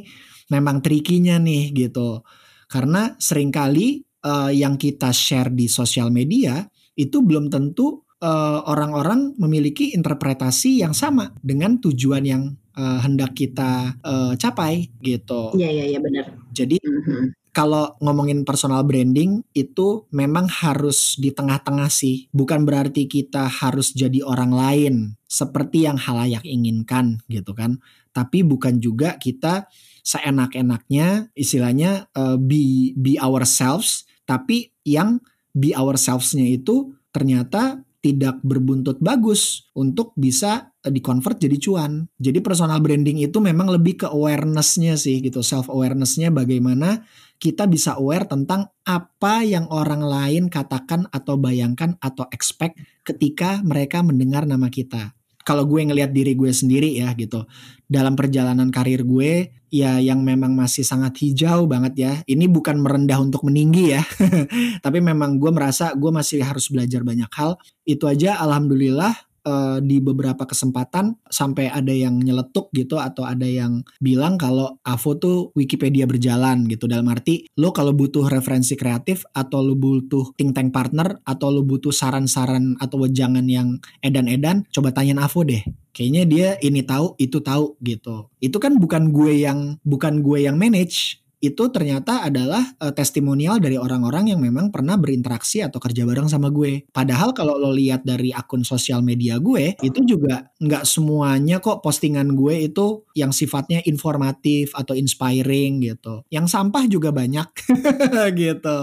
memang 0.54 0.84
trikinya 0.84 1.40
nih 1.40 1.72
gitu. 1.72 2.22
Karena 2.70 3.16
sering 3.18 3.50
kali 3.50 4.06
uh, 4.24 4.50
yang 4.50 4.80
kita 4.80 5.12
share 5.12 5.52
di 5.52 5.68
sosial 5.70 6.10
media 6.10 6.66
itu 6.96 7.22
belum 7.22 7.52
tentu 7.52 8.04
uh, 8.24 8.64
orang-orang 8.66 9.36
memiliki 9.36 9.92
interpretasi 9.94 10.82
yang 10.82 10.96
sama 10.96 11.36
dengan 11.44 11.78
tujuan 11.78 12.24
yang 12.24 12.44
uh, 12.80 13.04
hendak 13.04 13.36
kita 13.36 14.00
uh, 14.02 14.34
capai 14.40 14.88
gitu. 15.04 15.54
Iya 15.60 15.70
iya 15.70 15.86
iya 15.96 16.00
benar. 16.00 16.32
Jadi 16.56 16.80
mm-hmm. 16.80 17.52
kalau 17.52 17.98
ngomongin 18.00 18.48
personal 18.48 18.86
branding 18.88 19.44
itu 19.54 20.08
memang 20.16 20.48
harus 20.48 21.20
di 21.20 21.34
tengah-tengah 21.36 21.90
sih. 21.92 22.32
Bukan 22.32 22.64
berarti 22.64 23.06
kita 23.10 23.50
harus 23.50 23.92
jadi 23.92 24.24
orang 24.24 24.54
lain 24.56 24.96
seperti 25.28 25.86
yang 25.90 26.00
halayak 26.00 26.46
inginkan 26.46 27.20
gitu 27.28 27.52
kan. 27.58 27.82
Tapi 28.14 28.46
bukan 28.46 28.78
juga 28.78 29.18
kita 29.18 29.66
seenak-enaknya 30.06 31.34
istilahnya 31.34 32.12
uh, 32.14 32.36
be 32.36 32.92
be 32.94 33.16
ourselves 33.18 34.06
tapi 34.24 34.74
yang 34.84 35.22
be 35.54 35.72
ourselves-nya 35.76 36.50
itu 36.50 36.96
ternyata 37.14 37.86
tidak 38.04 38.44
berbuntut 38.44 39.00
bagus 39.00 39.72
untuk 39.80 40.12
bisa 40.20 40.76
eh, 40.84 40.92
di-convert 40.92 41.40
jadi 41.40 41.56
cuan. 41.56 42.04
Jadi 42.20 42.44
personal 42.44 42.84
branding 42.84 43.24
itu 43.24 43.40
memang 43.40 43.72
lebih 43.72 44.04
ke 44.04 44.08
awareness-nya 44.12 45.00
sih 45.00 45.24
gitu, 45.24 45.40
self 45.40 45.72
awareness-nya 45.72 46.28
bagaimana 46.36 47.08
kita 47.40 47.64
bisa 47.64 47.96
aware 47.96 48.28
tentang 48.28 48.68
apa 48.84 49.48
yang 49.48 49.72
orang 49.72 50.04
lain 50.04 50.44
katakan 50.52 51.08
atau 51.16 51.40
bayangkan 51.40 51.96
atau 52.04 52.28
expect 52.36 52.80
ketika 53.08 53.64
mereka 53.64 54.04
mendengar 54.04 54.44
nama 54.44 54.68
kita 54.68 55.16
kalau 55.44 55.68
gue 55.68 55.84
ngelihat 55.84 56.12
diri 56.12 56.34
gue 56.34 56.52
sendiri 56.52 57.00
ya 57.00 57.12
gitu. 57.14 57.48
Dalam 57.88 58.16
perjalanan 58.18 58.72
karir 58.74 59.04
gue 59.06 59.54
ya 59.74 59.98
yang 59.98 60.22
memang 60.22 60.54
masih 60.54 60.86
sangat 60.86 61.18
hijau 61.18 61.66
banget 61.66 61.94
ya 61.98 62.14
ini 62.30 62.46
bukan 62.46 62.80
merendah 62.80 63.20
untuk 63.20 63.46
meninggi 63.46 63.96
ya. 63.96 64.04
Tapi 64.86 65.00
memang 65.04 65.38
gue 65.38 65.52
merasa 65.52 65.92
gue 65.94 66.12
masih 66.12 66.42
harus 66.42 66.72
belajar 66.72 67.04
banyak 67.04 67.30
hal. 67.32 67.60
Itu 67.84 68.08
aja 68.08 68.40
alhamdulillah 68.40 69.33
uh, 69.48 69.80
di 69.80 70.00
beberapa 70.04 70.44
kesempatan 70.44 71.16
sampai 71.28 71.70
ada 71.72 71.92
yang 71.92 72.20
nyeletuk 72.20 72.72
gitu 72.76 73.00
atau 73.00 73.24
ada 73.28 73.46
yang 73.48 73.84
bilang 74.00 74.36
kalau 74.36 74.80
AVO 74.84 75.12
tuh 75.20 75.38
Wikipedia 75.56 76.08
berjalan 76.08 76.68
gitu. 76.68 76.88
Dalam 76.90 77.08
arti 77.12 77.48
lo 77.60 77.72
kalau 77.72 77.96
butuh 77.96 78.28
referensi 78.28 78.76
kreatif 78.76 79.24
atau 79.32 79.64
lo 79.64 79.76
butuh 79.78 80.36
think 80.36 80.56
tank 80.56 80.76
partner 80.76 81.20
atau 81.24 81.54
lo 81.54 81.62
butuh 81.64 81.94
saran-saran 81.94 82.76
atau 82.80 83.04
wejangan 83.04 83.46
yang 83.48 83.80
edan-edan 84.04 84.68
coba 84.72 84.92
tanyain 84.92 85.22
AVO 85.22 85.48
deh. 85.48 85.64
Kayaknya 85.94 86.24
dia 86.26 86.48
ini 86.66 86.82
tahu 86.82 87.14
itu 87.22 87.38
tahu 87.38 87.78
gitu. 87.86 88.34
Itu 88.42 88.58
kan 88.58 88.82
bukan 88.82 89.14
gue 89.14 89.46
yang 89.46 89.78
bukan 89.86 90.26
gue 90.26 90.50
yang 90.50 90.58
manage 90.58 91.23
itu 91.44 91.68
ternyata 91.68 92.24
adalah 92.24 92.64
uh, 92.80 92.96
testimonial 92.96 93.60
dari 93.60 93.76
orang-orang 93.76 94.32
yang 94.32 94.40
memang 94.40 94.72
pernah 94.72 94.96
berinteraksi 94.96 95.60
atau 95.60 95.76
kerja 95.84 96.08
bareng 96.08 96.32
sama 96.32 96.48
gue. 96.48 96.88
Padahal 96.96 97.36
kalau 97.36 97.60
lo 97.60 97.76
lihat 97.76 98.08
dari 98.08 98.32
akun 98.32 98.64
sosial 98.64 99.04
media 99.04 99.36
gue, 99.44 99.76
itu 99.84 100.00
juga 100.08 100.48
nggak 100.64 100.88
semuanya 100.88 101.60
kok 101.60 101.84
postingan 101.84 102.32
gue 102.32 102.72
itu 102.72 103.04
yang 103.20 103.36
sifatnya 103.36 103.84
informatif 103.84 104.72
atau 104.72 104.96
inspiring 104.96 105.84
gitu. 105.84 106.24
Yang 106.32 106.56
sampah 106.56 106.88
juga 106.88 107.12
banyak 107.12 107.52
gitu. 108.40 108.78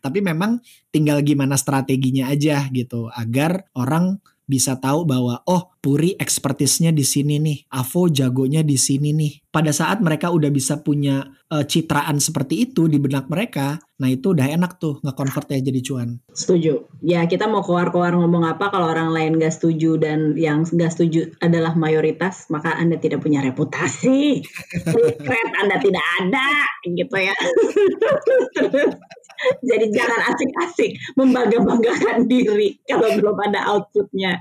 Tapi 0.00 0.18
memang 0.24 0.56
tinggal 0.88 1.20
gimana 1.20 1.60
strateginya 1.60 2.32
aja 2.32 2.64
gitu 2.72 3.12
agar 3.12 3.68
orang 3.76 4.16
bisa 4.50 4.74
tahu 4.82 5.06
bahwa 5.06 5.38
oh 5.46 5.70
Puri 5.80 6.12
ekspertisnya 6.12 6.92
di 6.92 7.00
sini 7.00 7.40
nih, 7.40 7.64
Avo 7.72 8.12
jagonya 8.12 8.60
di 8.60 8.76
sini 8.76 9.16
nih. 9.16 9.48
Pada 9.48 9.72
saat 9.72 10.04
mereka 10.04 10.28
udah 10.28 10.52
bisa 10.52 10.84
punya 10.84 11.24
uh, 11.48 11.64
citraan 11.64 12.20
seperti 12.20 12.68
itu 12.68 12.84
di 12.84 13.00
benak 13.00 13.32
mereka, 13.32 13.80
nah 13.96 14.12
itu 14.12 14.36
udah 14.36 14.44
enak 14.44 14.76
tuh 14.76 15.00
nge-convert 15.00 15.48
ya 15.48 15.64
jadi 15.64 15.80
cuan. 15.80 16.20
Setuju. 16.36 16.84
Ya 17.00 17.24
kita 17.24 17.48
mau 17.48 17.64
keluar-keluar 17.64 18.12
ngomong 18.12 18.44
apa 18.44 18.68
kalau 18.68 18.92
orang 18.92 19.08
lain 19.08 19.40
gak 19.40 19.56
setuju 19.56 19.96
dan 19.96 20.36
yang 20.36 20.68
gak 20.68 20.92
setuju 20.92 21.32
adalah 21.40 21.72
mayoritas, 21.72 22.44
maka 22.52 22.76
Anda 22.76 23.00
tidak 23.00 23.24
punya 23.24 23.40
reputasi. 23.40 24.44
Secret 24.92 25.48
Anda 25.64 25.80
tidak 25.80 26.04
ada 26.20 26.48
gitu 26.84 27.16
ya. 27.16 27.36
Jadi 29.60 29.86
jangan 29.92 30.20
asik-asik 30.32 30.90
membangga-banggakan 31.16 32.28
diri 32.28 32.76
kalau 32.84 33.08
belum 33.16 33.36
ada 33.50 33.60
outputnya. 33.72 34.40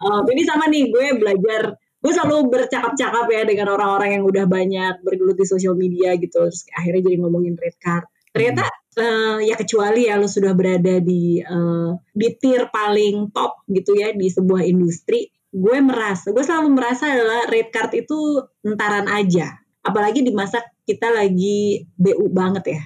Uh, 0.00 0.24
ini 0.32 0.42
sama 0.44 0.68
nih 0.68 0.88
gue 0.88 1.06
belajar 1.20 1.76
gue 2.04 2.12
selalu 2.12 2.52
bercakap-cakap 2.52 3.26
ya 3.32 3.42
dengan 3.48 3.72
orang-orang 3.72 4.20
yang 4.20 4.24
udah 4.28 4.44
banyak 4.44 5.00
bergelut 5.00 5.40
di 5.40 5.46
sosial 5.48 5.72
media 5.72 6.16
gitu. 6.20 6.48
Terus 6.48 6.68
akhirnya 6.76 7.08
jadi 7.08 7.16
ngomongin 7.20 7.56
red 7.56 7.76
card. 7.80 8.04
Ternyata 8.34 8.66
uh, 9.00 9.38
ya 9.40 9.54
kecuali 9.56 10.10
ya 10.10 10.20
lo 10.20 10.28
sudah 10.28 10.52
berada 10.52 11.00
di 11.00 11.40
uh, 11.40 11.96
di 12.12 12.28
tier 12.36 12.68
paling 12.68 13.32
top 13.32 13.64
gitu 13.70 13.96
ya 13.96 14.12
di 14.12 14.28
sebuah 14.28 14.66
industri 14.66 15.30
gue 15.54 15.78
merasa 15.78 16.34
gue 16.34 16.42
selalu 16.42 16.74
merasa 16.74 17.14
adalah 17.14 17.46
red 17.46 17.70
card 17.70 17.94
itu 17.94 18.42
entaran 18.66 19.06
aja. 19.06 19.54
Apalagi 19.84 20.26
di 20.26 20.32
masa 20.34 20.64
kita 20.84 21.08
lagi 21.08 21.88
BU 21.96 22.28
banget 22.28 22.76
ya. 22.76 22.82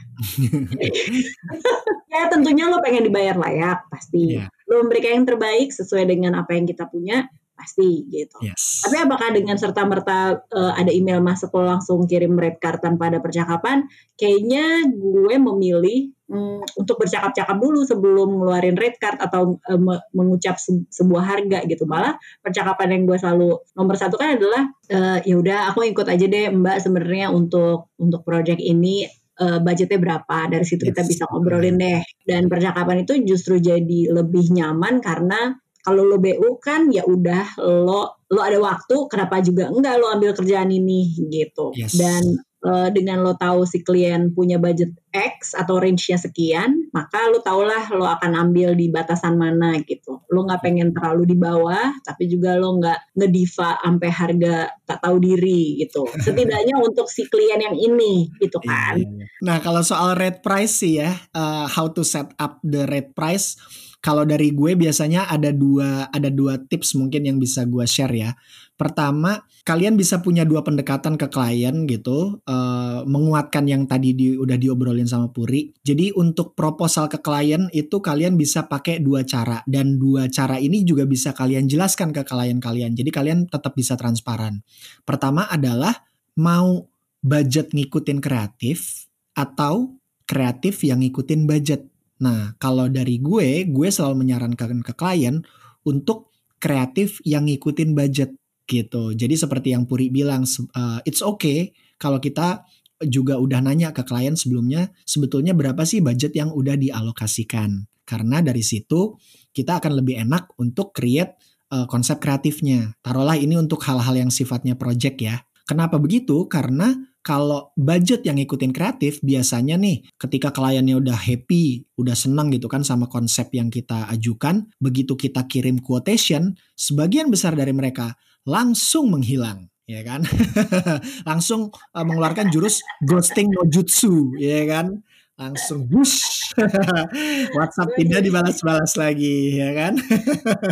ya 2.14 2.22
tentunya 2.30 2.70
lo 2.70 2.78
pengen 2.78 3.10
dibayar 3.10 3.34
layak 3.34 3.86
pasti. 3.90 4.38
Yeah. 4.38 4.48
Lo 4.70 4.86
memberikan 4.86 5.22
yang 5.22 5.26
terbaik 5.26 5.74
sesuai 5.74 6.06
dengan 6.06 6.38
apa 6.38 6.54
yang 6.54 6.66
kita 6.66 6.86
punya 6.86 7.26
pasti 7.58 8.06
gitu. 8.06 8.38
Yes. 8.46 8.86
Tapi 8.86 9.02
apakah 9.02 9.34
dengan 9.34 9.58
serta 9.58 9.82
merta 9.82 10.38
uh, 10.38 10.72
ada 10.78 10.94
email 10.94 11.18
masuk 11.18 11.50
lo 11.58 11.66
langsung 11.66 12.06
kirim 12.06 12.38
red 12.38 12.62
card 12.62 12.78
tanpa 12.78 13.10
ada 13.10 13.18
percakapan? 13.18 13.90
Kayaknya 14.14 14.86
gue 14.94 15.34
memilih 15.42 16.14
um, 16.30 16.62
untuk 16.78 17.02
bercakap-cakap 17.02 17.58
dulu 17.58 17.82
sebelum 17.82 18.38
ngeluarin 18.38 18.78
red 18.78 18.94
card 19.02 19.18
atau 19.18 19.58
uh, 19.58 19.80
mengucap 20.14 20.62
se 20.62 20.86
sebuah 20.94 21.26
harga 21.26 21.66
gitu. 21.66 21.82
Malah 21.90 22.14
percakapan 22.38 22.94
yang 22.94 23.02
gue 23.10 23.18
selalu 23.18 23.58
nomor 23.74 23.98
satu 23.98 24.14
kan 24.14 24.38
adalah 24.38 24.62
uh, 24.94 25.18
ya 25.26 25.34
udah 25.34 25.74
aku 25.74 25.90
ikut 25.90 26.06
aja 26.06 26.24
deh 26.30 26.54
Mbak 26.54 26.78
sebenarnya 26.78 27.34
untuk 27.34 27.90
untuk 27.98 28.22
project 28.22 28.62
ini 28.62 29.10
uh, 29.42 29.58
budgetnya 29.62 29.98
berapa 29.98 30.36
dari 30.50 30.66
situ 30.66 30.86
yes. 30.86 30.90
kita 30.94 31.02
bisa 31.06 31.22
ngobrolin 31.30 31.78
deh 31.78 32.02
dan 32.26 32.46
percakapan 32.50 33.06
itu 33.06 33.18
justru 33.24 33.58
jadi 33.62 34.12
lebih 34.12 34.50
nyaman 34.52 35.00
karena 35.02 35.56
kalau 35.82 36.04
lo 36.04 36.18
BU 36.18 36.58
kan 36.58 36.90
ya 36.90 37.06
udah 37.06 37.58
lo 37.58 38.18
lo 38.28 38.40
ada 38.44 38.58
waktu 38.60 39.08
kenapa 39.08 39.40
juga 39.40 39.72
enggak 39.72 39.96
lo 39.96 40.12
ambil 40.12 40.36
kerjaan 40.36 40.68
ini 40.68 41.16
gitu 41.32 41.72
yes. 41.72 41.96
dan 41.96 42.22
uh, 42.66 42.88
dengan 42.90 43.22
lo 43.22 43.34
tahu 43.38 43.64
si 43.64 43.80
klien 43.80 44.34
punya 44.34 44.58
budget 44.58 44.92
X 45.08 45.56
atau 45.56 45.80
range-nya 45.80 46.20
sekian 46.20 46.90
maka 46.92 47.30
lo 47.30 47.40
tahulah 47.40 47.88
lo 47.94 48.04
akan 48.04 48.36
ambil 48.36 48.76
di 48.76 48.92
batasan 48.92 49.38
mana 49.40 49.78
gitu 49.86 50.20
lo 50.28 50.44
nggak 50.44 50.60
pengen 50.60 50.92
terlalu 50.92 51.34
di 51.34 51.36
bawah 51.38 51.94
tapi 52.04 52.28
juga 52.28 52.58
lo 52.58 52.76
nggak 52.76 53.16
ngediva 53.16 53.80
sampai 53.80 54.10
harga 54.10 54.56
tak 54.84 54.98
tahu 55.00 55.16
diri 55.22 55.80
gitu 55.80 56.04
setidaknya 56.24 56.76
untuk 56.82 57.08
si 57.08 57.26
klien 57.30 57.64
yang 57.64 57.76
ini 57.78 58.28
gitu 58.42 58.60
iya, 58.64 58.68
kan 58.68 58.94
iya. 59.00 59.24
nah 59.40 59.56
kalau 59.62 59.80
soal 59.80 60.18
rate 60.18 60.44
price 60.44 60.84
sih 60.84 61.00
ya 61.00 61.16
uh, 61.32 61.64
how 61.64 61.88
to 61.88 62.04
set 62.04 62.28
up 62.36 62.60
the 62.60 62.84
rate 62.90 63.16
price 63.16 63.56
kalau 63.98 64.22
dari 64.22 64.54
gue 64.54 64.78
biasanya 64.78 65.26
ada 65.26 65.50
dua 65.50 66.06
ada 66.14 66.30
dua 66.30 66.58
tips 66.62 66.94
mungkin 66.94 67.26
yang 67.26 67.38
bisa 67.42 67.66
gue 67.66 67.82
share 67.82 68.14
ya. 68.14 68.30
Pertama, 68.78 69.42
kalian 69.66 69.98
bisa 69.98 70.22
punya 70.22 70.46
dua 70.46 70.62
pendekatan 70.62 71.18
ke 71.18 71.26
klien 71.26 71.82
gitu, 71.90 72.38
uh, 72.46 73.02
menguatkan 73.10 73.66
yang 73.66 73.90
tadi 73.90 74.14
di, 74.14 74.38
udah 74.38 74.54
diobrolin 74.54 75.02
sama 75.02 75.34
Puri. 75.34 75.74
Jadi 75.82 76.14
untuk 76.14 76.54
proposal 76.54 77.10
ke 77.10 77.18
klien 77.18 77.66
itu 77.74 77.98
kalian 77.98 78.38
bisa 78.38 78.70
pakai 78.70 79.02
dua 79.02 79.26
cara 79.26 79.66
dan 79.66 79.98
dua 79.98 80.30
cara 80.30 80.62
ini 80.62 80.86
juga 80.86 81.10
bisa 81.10 81.34
kalian 81.34 81.66
jelaskan 81.66 82.14
ke 82.14 82.22
klien 82.22 82.62
kalian. 82.62 82.94
Jadi 82.94 83.10
kalian 83.10 83.50
tetap 83.50 83.74
bisa 83.74 83.98
transparan. 83.98 84.62
Pertama 85.02 85.50
adalah 85.50 86.06
mau 86.38 86.86
budget 87.18 87.74
ngikutin 87.74 88.22
kreatif 88.22 89.10
atau 89.34 89.98
kreatif 90.22 90.86
yang 90.86 91.02
ngikutin 91.02 91.50
budget. 91.50 91.82
Nah, 92.18 92.54
kalau 92.58 92.90
dari 92.90 93.22
gue, 93.22 93.66
gue 93.68 93.88
selalu 93.88 94.26
menyarankan 94.26 94.82
ke 94.82 94.92
klien 94.94 95.42
untuk 95.86 96.34
kreatif 96.58 97.22
yang 97.22 97.46
ngikutin 97.46 97.94
budget 97.94 98.34
gitu. 98.68 99.14
Jadi 99.14 99.34
seperti 99.38 99.72
yang 99.72 99.86
Puri 99.88 100.10
bilang, 100.10 100.44
uh, 100.44 101.00
it's 101.06 101.22
okay 101.22 101.72
kalau 101.96 102.18
kita 102.18 102.66
juga 103.06 103.38
udah 103.38 103.62
nanya 103.62 103.94
ke 103.94 104.02
klien 104.02 104.34
sebelumnya, 104.34 104.90
sebetulnya 105.06 105.54
berapa 105.54 105.86
sih 105.86 106.02
budget 106.02 106.34
yang 106.34 106.50
udah 106.50 106.74
dialokasikan. 106.74 107.86
Karena 108.02 108.42
dari 108.42 108.64
situ 108.66 109.14
kita 109.54 109.78
akan 109.78 110.02
lebih 110.02 110.18
enak 110.18 110.58
untuk 110.58 110.90
create 110.90 111.38
uh, 111.70 111.86
konsep 111.86 112.18
kreatifnya. 112.18 112.98
Taruhlah 113.04 113.38
ini 113.38 113.54
untuk 113.54 113.84
hal-hal 113.86 114.18
yang 114.18 114.32
sifatnya 114.32 114.74
project 114.74 115.16
ya. 115.22 115.36
Kenapa 115.68 116.00
begitu? 116.00 116.48
Karena 116.48 116.96
kalau 117.28 117.76
budget 117.76 118.24
yang 118.24 118.40
ngikutin 118.40 118.72
kreatif 118.72 119.20
biasanya 119.20 119.76
nih 119.76 120.00
ketika 120.16 120.48
kliennya 120.48 120.96
udah 120.96 121.12
happy, 121.12 121.84
udah 122.00 122.16
senang 122.16 122.48
gitu 122.48 122.72
kan 122.72 122.80
sama 122.80 123.04
konsep 123.04 123.52
yang 123.52 123.68
kita 123.68 124.08
ajukan, 124.08 124.64
begitu 124.80 125.12
kita 125.12 125.44
kirim 125.44 125.76
quotation, 125.84 126.56
sebagian 126.72 127.28
besar 127.28 127.52
dari 127.52 127.76
mereka 127.76 128.16
langsung 128.48 129.12
menghilang 129.12 129.68
ya 129.84 130.00
kan? 130.00 130.24
Langsung 131.28 131.68
uh, 131.68 132.04
mengeluarkan 132.04 132.48
jurus 132.48 132.80
ghosting 133.04 133.52
no 133.52 133.68
jutsu 133.68 134.32
ya 134.40 134.64
kan? 134.64 135.04
Langsung 135.36 135.84
bush 135.84 136.48
WhatsApp 137.56 137.94
tidak 137.94 138.26
dibalas-balas 138.26 138.98
lagi 138.98 139.54
ya 139.54 139.70
kan 139.70 139.94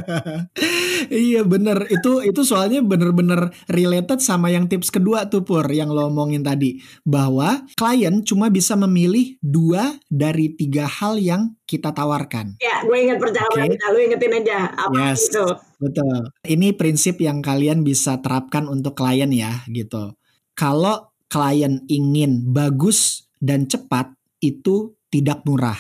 iya 1.11 1.43
bener 1.43 1.87
itu 1.91 2.23
itu 2.23 2.41
soalnya 2.43 2.83
bener-bener 2.83 3.51
related 3.71 4.19
sama 4.23 4.51
yang 4.53 4.67
tips 4.71 4.91
kedua 4.91 5.27
tuh 5.27 5.43
pur 5.43 5.65
yang 5.69 5.91
lo 5.91 6.09
omongin 6.11 6.43
tadi 6.43 6.79
bahwa 7.07 7.65
klien 7.75 8.23
cuma 8.23 8.49
bisa 8.49 8.75
memilih 8.75 9.39
dua 9.43 9.99
dari 10.07 10.55
tiga 10.55 10.87
hal 10.89 11.19
yang 11.19 11.57
kita 11.67 11.91
tawarkan. 11.91 12.55
Ya, 12.63 12.87
gue 12.87 12.95
ingat 12.95 13.19
percakapan 13.19 13.67
Oke. 13.67 13.73
kita, 13.75 13.87
lu 13.91 13.99
ingetin 14.07 14.33
aja 14.39 14.59
apa 14.71 14.95
Yes. 14.95 15.27
itu. 15.29 15.45
Betul. 15.83 16.17
Ini 16.47 16.69
prinsip 16.79 17.19
yang 17.19 17.43
kalian 17.43 17.83
bisa 17.83 18.23
terapkan 18.23 18.71
untuk 18.71 18.95
klien 18.95 19.29
ya 19.35 19.67
gitu. 19.67 20.15
Kalau 20.55 21.11
klien 21.27 21.83
ingin 21.91 22.55
bagus 22.55 23.27
dan 23.43 23.67
cepat 23.67 24.15
itu 24.39 24.95
tidak 25.11 25.43
murah. 25.45 25.77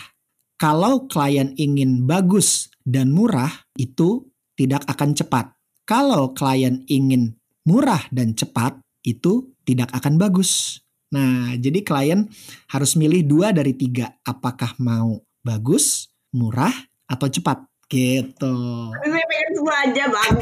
Kalau 0.59 1.07
klien 1.07 1.55
ingin 1.57 2.05
bagus 2.09 2.73
dan 2.83 3.13
murah 3.13 3.53
itu 3.77 4.27
tidak 4.57 4.83
akan 4.89 5.13
cepat. 5.13 5.53
Kalau 5.87 6.35
klien 6.35 6.83
ingin 6.91 7.39
murah 7.63 8.03
dan 8.11 8.35
cepat 8.35 8.81
itu 9.07 9.55
tidak 9.63 9.95
akan 9.95 10.19
bagus. 10.19 10.83
Nah, 11.15 11.55
jadi 11.55 11.87
klien 11.87 12.27
harus 12.67 12.99
milih 12.99 13.23
dua 13.23 13.55
dari 13.55 13.71
tiga. 13.77 14.11
Apakah 14.27 14.75
mau 14.83 15.23
bagus, 15.47 16.11
murah, 16.35 16.75
atau 17.07 17.31
cepat? 17.31 17.63
Gitu. 17.87 18.59
Tapi 18.91 19.09
pengen 19.15 19.51
semua 19.55 19.77
aja 19.87 20.05
bang. 20.11 20.35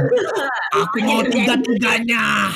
Aku 0.80 0.98
mau 1.04 1.20
tiga-tiganya. 1.28 2.48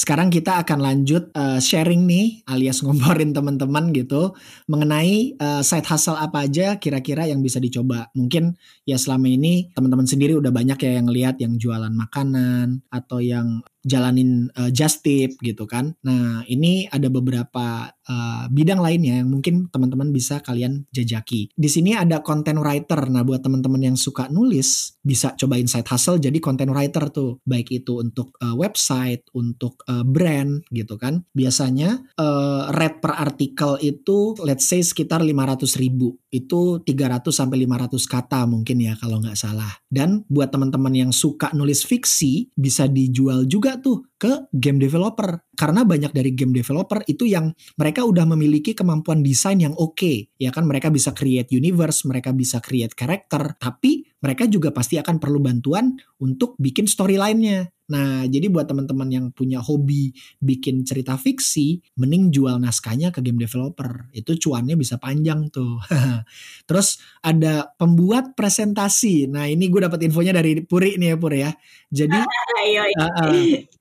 Sekarang 0.00 0.28
kita 0.28 0.60
akan 0.62 0.78
lanjut 0.80 1.32
eh, 1.32 1.60
sharing 1.60 2.04
nih 2.04 2.44
alias 2.46 2.84
ngomporin 2.84 3.32
teman-teman 3.32 3.92
gitu 3.96 4.36
mengenai 4.68 5.34
eh, 5.36 5.62
side 5.64 5.88
hustle 5.88 6.20
apa 6.20 6.46
aja 6.46 6.76
kira-kira 6.76 7.24
yang 7.26 7.40
bisa 7.40 7.58
dicoba. 7.58 8.12
Mungkin 8.12 8.54
ya 8.84 9.00
selama 9.00 9.28
ini 9.28 9.72
teman-teman 9.72 10.06
sendiri 10.06 10.36
udah 10.36 10.52
banyak 10.52 10.78
ya 10.80 10.92
yang 11.00 11.08
lihat 11.08 11.36
yang 11.40 11.56
jualan 11.56 11.92
makanan 11.92 12.84
atau 12.92 13.18
yang 13.24 13.64
jalanin 13.84 14.52
eh, 14.52 14.70
just 14.72 15.00
tip 15.00 15.36
gitu 15.40 15.64
kan. 15.64 15.96
Nah, 16.04 16.44
ini 16.46 16.86
ada 16.88 17.08
beberapa 17.08 17.88
eh, 17.88 18.44
bidang 18.52 18.80
lainnya 18.80 19.24
yang 19.24 19.28
mungkin 19.32 19.72
teman-teman 19.72 20.12
bisa 20.12 20.44
kalian 20.44 20.84
jajaki. 20.92 21.52
Di 21.56 21.68
sini 21.68 21.96
ada 21.96 22.20
content 22.20 22.60
writer. 22.60 23.08
Nah, 23.08 23.24
buat 23.24 23.40
teman-teman 23.40 23.92
yang 23.92 23.96
suka 23.96 24.28
nulis 24.28 24.99
bisa 25.00 25.32
cobain 25.36 25.64
side 25.64 25.88
hustle 25.88 26.20
jadi 26.20 26.36
content 26.38 26.72
writer 26.72 27.08
tuh. 27.10 27.40
Baik 27.44 27.72
itu 27.82 28.00
untuk 28.00 28.36
eh, 28.40 28.54
website, 28.54 29.28
untuk 29.36 29.82
eh, 29.88 30.04
brand 30.04 30.60
gitu 30.70 31.00
kan. 31.00 31.24
Biasanya 31.32 32.00
eh, 32.16 32.62
rate 32.72 32.98
per 33.00 33.12
artikel 33.16 33.80
itu 33.80 34.36
let's 34.44 34.68
say 34.68 34.84
sekitar 34.84 35.24
500 35.24 35.80
ribu. 35.80 36.16
Itu 36.30 36.84
300 36.84 37.32
sampai 37.32 37.66
500 37.66 37.96
kata 38.06 38.46
mungkin 38.46 38.76
ya 38.80 38.94
kalau 39.00 39.18
nggak 39.18 39.38
salah. 39.38 39.72
Dan 39.90 40.22
buat 40.30 40.52
teman-teman 40.52 40.94
yang 40.94 41.12
suka 41.14 41.50
nulis 41.56 41.82
fiksi 41.82 42.52
bisa 42.54 42.86
dijual 42.86 43.48
juga 43.48 43.80
tuh 43.80 44.06
ke 44.20 44.52
game 44.52 44.76
developer. 44.76 45.40
Karena 45.60 45.84
banyak 45.84 46.16
dari 46.16 46.32
game 46.32 46.56
developer 46.56 47.04
itu 47.04 47.28
yang 47.28 47.52
mereka 47.76 48.08
udah 48.08 48.24
memiliki 48.24 48.72
kemampuan 48.72 49.20
desain 49.20 49.60
yang 49.60 49.76
oke. 49.76 50.32
Ya 50.40 50.48
kan 50.48 50.64
mereka 50.64 50.88
bisa 50.88 51.12
create 51.12 51.52
universe, 51.52 52.08
mereka 52.08 52.32
bisa 52.32 52.64
create 52.64 52.96
karakter, 52.96 53.60
tapi 53.60 54.08
mereka 54.24 54.48
juga 54.48 54.72
pasti 54.72 54.96
akan 54.96 55.20
perlu 55.20 55.36
bantuan 55.44 56.00
untuk 56.16 56.56
bikin 56.56 56.88
storyline-nya. 56.88 57.68
Nah, 57.90 58.24
jadi 58.30 58.46
buat 58.46 58.70
teman-teman 58.70 59.10
yang 59.10 59.26
punya 59.34 59.58
hobi 59.58 60.14
bikin 60.38 60.86
cerita 60.86 61.18
fiksi, 61.18 61.82
mending 61.98 62.30
jual 62.30 62.62
naskahnya 62.62 63.10
ke 63.10 63.18
game 63.18 63.42
developer. 63.42 64.06
Itu 64.14 64.38
cuannya 64.38 64.78
bisa 64.78 64.96
panjang 65.02 65.50
tuh. 65.50 65.82
Terus 66.70 67.02
ada 67.20 67.74
pembuat 67.74 68.38
presentasi. 68.38 69.26
Nah, 69.26 69.50
ini 69.50 69.66
gue 69.66 69.82
dapat 69.82 70.06
infonya 70.06 70.30
dari 70.30 70.62
Puri 70.62 70.94
nih 70.96 71.12
ya, 71.12 71.16
Puri 71.18 71.38
ya. 71.42 71.52
Jadi 71.90 72.18
Uh, 72.60 73.02
uh. 73.02 73.32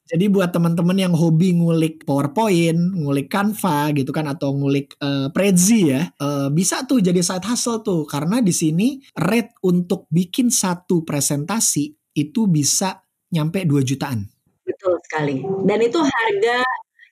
Jadi 0.10 0.26
buat 0.32 0.50
teman-teman 0.50 0.98
yang 0.98 1.14
hobi 1.14 1.54
ngulik 1.54 2.02
PowerPoint, 2.02 2.98
ngulik 2.98 3.30
Canva 3.30 3.94
gitu 3.94 4.10
kan 4.10 4.26
atau 4.26 4.58
ngulik 4.58 4.98
uh, 4.98 5.30
Prezi 5.30 5.94
ya, 5.94 6.10
uh, 6.18 6.50
bisa 6.50 6.82
tuh 6.90 6.98
jadi 6.98 7.22
side 7.22 7.46
hustle 7.46 7.86
tuh 7.86 8.10
karena 8.10 8.42
di 8.42 8.50
sini 8.50 8.98
rate 9.14 9.54
untuk 9.62 10.10
bikin 10.10 10.50
satu 10.50 11.06
presentasi 11.06 11.94
itu 12.18 12.50
bisa 12.50 13.06
nyampe 13.34 13.66
2 13.66 13.82
jutaan. 13.86 14.26
Betul 14.66 15.02
sekali. 15.06 15.42
Dan 15.66 15.80
itu 15.82 15.98
harga 15.98 16.62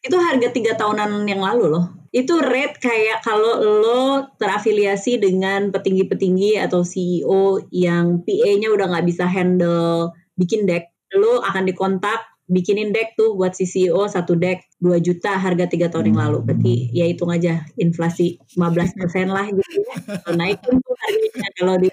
itu 0.05 0.17
harga 0.17 0.47
tiga 0.53 0.77
tahunan 0.77 1.25
yang 1.25 1.41
lalu 1.41 1.73
loh. 1.73 1.85
Itu 2.13 2.39
rate 2.39 2.79
kayak 2.79 3.25
kalau 3.25 3.59
lo 3.59 4.31
terafiliasi 4.39 5.19
dengan 5.19 5.73
petinggi-petinggi 5.73 6.55
atau 6.61 6.81
CEO 6.85 7.59
yang 7.73 8.23
PA-nya 8.23 8.71
udah 8.71 8.87
nggak 8.93 9.05
bisa 9.05 9.27
handle 9.27 10.15
bikin 10.39 10.63
deck, 10.69 10.93
lo 11.17 11.43
akan 11.43 11.67
dikontak 11.67 12.23
bikinin 12.47 12.95
deck 12.95 13.19
tuh 13.19 13.35
buat 13.35 13.51
si 13.51 13.67
CEO 13.67 14.07
satu 14.07 14.39
deck 14.39 14.63
2 14.79 15.03
juta 15.03 15.35
harga 15.35 15.67
tiga 15.67 15.91
tahun 15.91 16.15
yang 16.15 16.19
lalu. 16.29 16.37
Berarti 16.47 16.75
ya 16.95 17.05
hitung 17.05 17.29
aja 17.29 17.67
inflasi 17.75 18.39
15% 18.55 19.27
lah 19.27 19.45
gitu 19.51 19.71
ya. 19.83 19.95
Naikin 20.31 20.79
tuh 20.79 20.95
harganya 20.95 21.49
kalau 21.59 21.75
di 21.75 21.89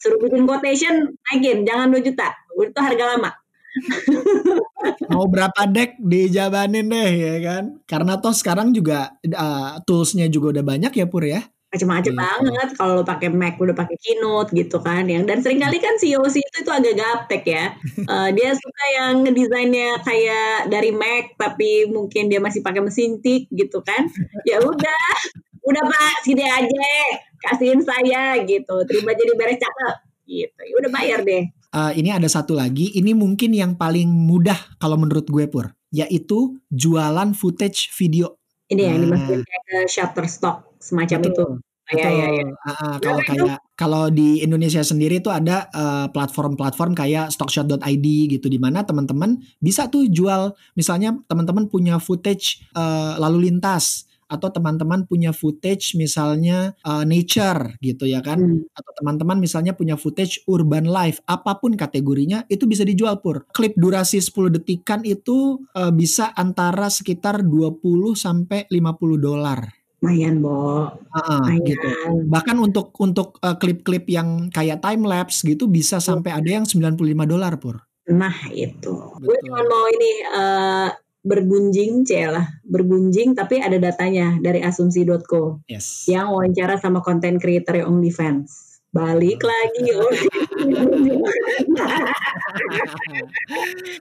suruh 0.00 0.16
bikin 0.24 0.48
quotation 0.48 1.12
naikin 1.28 1.68
jangan 1.68 1.92
2 1.92 2.00
juta. 2.00 2.32
Itu 2.56 2.80
harga 2.80 3.04
lama. 3.16 3.30
Mau 5.12 5.26
berapa 5.26 5.62
deck 5.68 5.98
dijabanin 6.00 6.86
deh 6.88 7.12
ya 7.12 7.36
kan? 7.42 7.64
Karena 7.84 8.18
toh 8.18 8.32
sekarang 8.34 8.72
juga 8.72 9.14
uh, 9.26 9.78
toolsnya 9.84 10.26
juga 10.26 10.58
udah 10.58 10.64
banyak 10.66 10.92
ya 10.94 11.06
Pur 11.06 11.24
ya. 11.26 11.42
macam-macam 11.70 12.02
Gitu. 12.02 12.18
banget 12.18 12.68
kalau 12.74 12.98
lo 12.98 13.04
pakai 13.06 13.30
Mac 13.30 13.54
udah 13.62 13.78
pakai 13.78 13.94
Keynote 14.02 14.50
gitu 14.58 14.82
kan 14.82 15.06
yang 15.06 15.22
dan 15.22 15.38
sering 15.38 15.62
kali 15.62 15.78
kan 15.78 15.94
CEO 16.02 16.18
itu 16.26 16.42
itu 16.42 16.66
agak 16.66 16.98
gaptek 16.98 17.46
ya 17.46 17.78
Eh, 18.10 18.28
dia 18.34 18.50
suka 18.58 18.84
yang 18.98 19.22
ngedesainnya 19.22 20.02
kayak 20.02 20.66
dari 20.66 20.90
Mac 20.90 21.38
tapi 21.38 21.86
mungkin 21.86 22.26
dia 22.26 22.42
masih 22.42 22.58
pakai 22.66 22.82
mesin 22.82 23.22
tik 23.22 23.46
gitu 23.54 23.86
kan 23.86 24.02
ya 24.50 24.58
udah 24.58 25.04
udah 25.62 25.82
pak 25.86 26.14
sini 26.26 26.42
aja 26.42 26.90
kasihin 27.38 27.86
saya 27.86 28.42
gitu 28.42 28.74
terima 28.90 29.14
jadi 29.14 29.30
beres 29.38 29.62
cakep 29.62 29.94
gitu 30.26 30.60
ya 30.66 30.74
udah 30.74 30.90
bayar 30.90 31.22
deh 31.22 31.46
Uh, 31.70 31.94
ini 31.94 32.10
ada 32.10 32.26
satu 32.26 32.58
lagi, 32.58 32.90
ini 32.98 33.14
mungkin 33.14 33.54
yang 33.54 33.78
paling 33.78 34.10
mudah 34.10 34.58
kalau 34.82 34.98
menurut 34.98 35.22
gue 35.30 35.46
Pur, 35.46 35.70
yaitu 35.94 36.58
jualan 36.66 37.30
footage 37.30 37.94
video. 37.94 38.34
ini 38.66 38.86
yang 38.86 39.02
Nah. 39.02 39.18
dimasukin 39.18 39.40
kayak 39.42 39.62
ke 39.66 39.78
Shutterstock 39.86 40.56
semacam 40.78 41.18
itu 41.26 41.44
ya 41.90 42.06
ya 42.06 42.26
ya 42.38 42.46
Ah, 42.62 42.70
ah, 42.70 42.96
kalau 43.02 43.18
itu? 43.18 43.30
kayak 43.34 43.58
kalau 43.74 44.04
di 44.06 44.46
Indonesia 44.46 44.78
sendiri 44.78 45.18
tuh 45.18 45.34
ada 45.34 45.66
eh, 45.70 46.06
platform-platform 46.14 46.94
kayak 46.94 47.34
stockshot.id 47.34 48.06
gitu 48.30 48.46
di 48.46 48.62
mana 48.62 48.86
teman-teman 48.86 49.42
bisa 49.58 49.90
tuh 49.90 50.06
jual 50.06 50.54
misalnya 50.74 51.18
teman-teman 51.26 51.66
punya 51.66 51.98
footage 51.98 52.62
eh, 52.70 53.12
lalu 53.18 53.50
lintas 53.50 54.06
atau 54.30 54.48
teman-teman 54.54 55.04
punya 55.10 55.34
footage 55.34 55.98
misalnya 55.98 56.78
eh, 56.86 57.04
nature 57.04 57.74
gitu 57.82 58.06
ya 58.06 58.22
kan? 58.22 58.38
Hmm. 58.40 58.62
atau 58.70 58.92
teman-teman 59.02 59.42
misalnya 59.42 59.74
punya 59.74 59.98
footage 59.98 60.40
urban 60.46 60.86
life 60.86 61.18
apa 61.26 61.58
pun 61.58 61.74
kategorinya 61.74 62.46
itu 62.46 62.64
bisa 62.70 62.86
dijual 62.86 63.18
pur. 63.18 63.44
Klip 63.50 63.74
durasi 63.74 64.22
10 64.22 64.54
detikan 64.54 65.02
itu 65.02 65.58
eh, 65.74 65.90
bisa 65.90 66.30
antara 66.38 66.86
sekitar 66.86 67.42
20 67.42 67.82
sampai 68.14 68.70
50 68.70 69.18
dolar. 69.18 69.80
Lumayan 70.00 70.40
bo. 70.40 70.88
Ah, 71.12 71.44
lumayan. 71.44 71.68
gitu. 71.68 71.88
Bahkan 72.24 72.56
untuk 72.56 72.96
untuk 73.04 73.36
uh, 73.44 73.60
klip-klip 73.60 74.08
yang 74.08 74.48
kayak 74.48 74.80
time 74.80 75.04
lapse 75.04 75.44
gitu 75.44 75.68
bisa 75.68 76.00
sampai 76.00 76.32
ada 76.32 76.48
yang 76.48 76.64
95 76.64 76.96
dolar 77.28 77.60
pur. 77.60 77.84
Nah 78.08 78.34
itu, 78.50 78.94
gue 79.20 79.36
cuma 79.44 79.60
mau 79.68 79.84
ini 79.92 80.12
eh, 80.24 80.88
bergunjing, 81.20 82.08
celah 82.08 82.48
bergunjing, 82.64 83.36
tapi 83.36 83.60
ada 83.60 83.76
datanya 83.76 84.40
dari 84.40 84.64
asumsi.co 84.64 85.60
yes. 85.68 86.08
Yang 86.08 86.26
wawancara 86.32 86.80
sama 86.80 87.04
konten 87.04 87.36
creator 87.36 87.76
yang 87.76 87.92
OnlyFans. 87.92 88.70
Balik 88.90 89.38
lagi, 89.46 89.86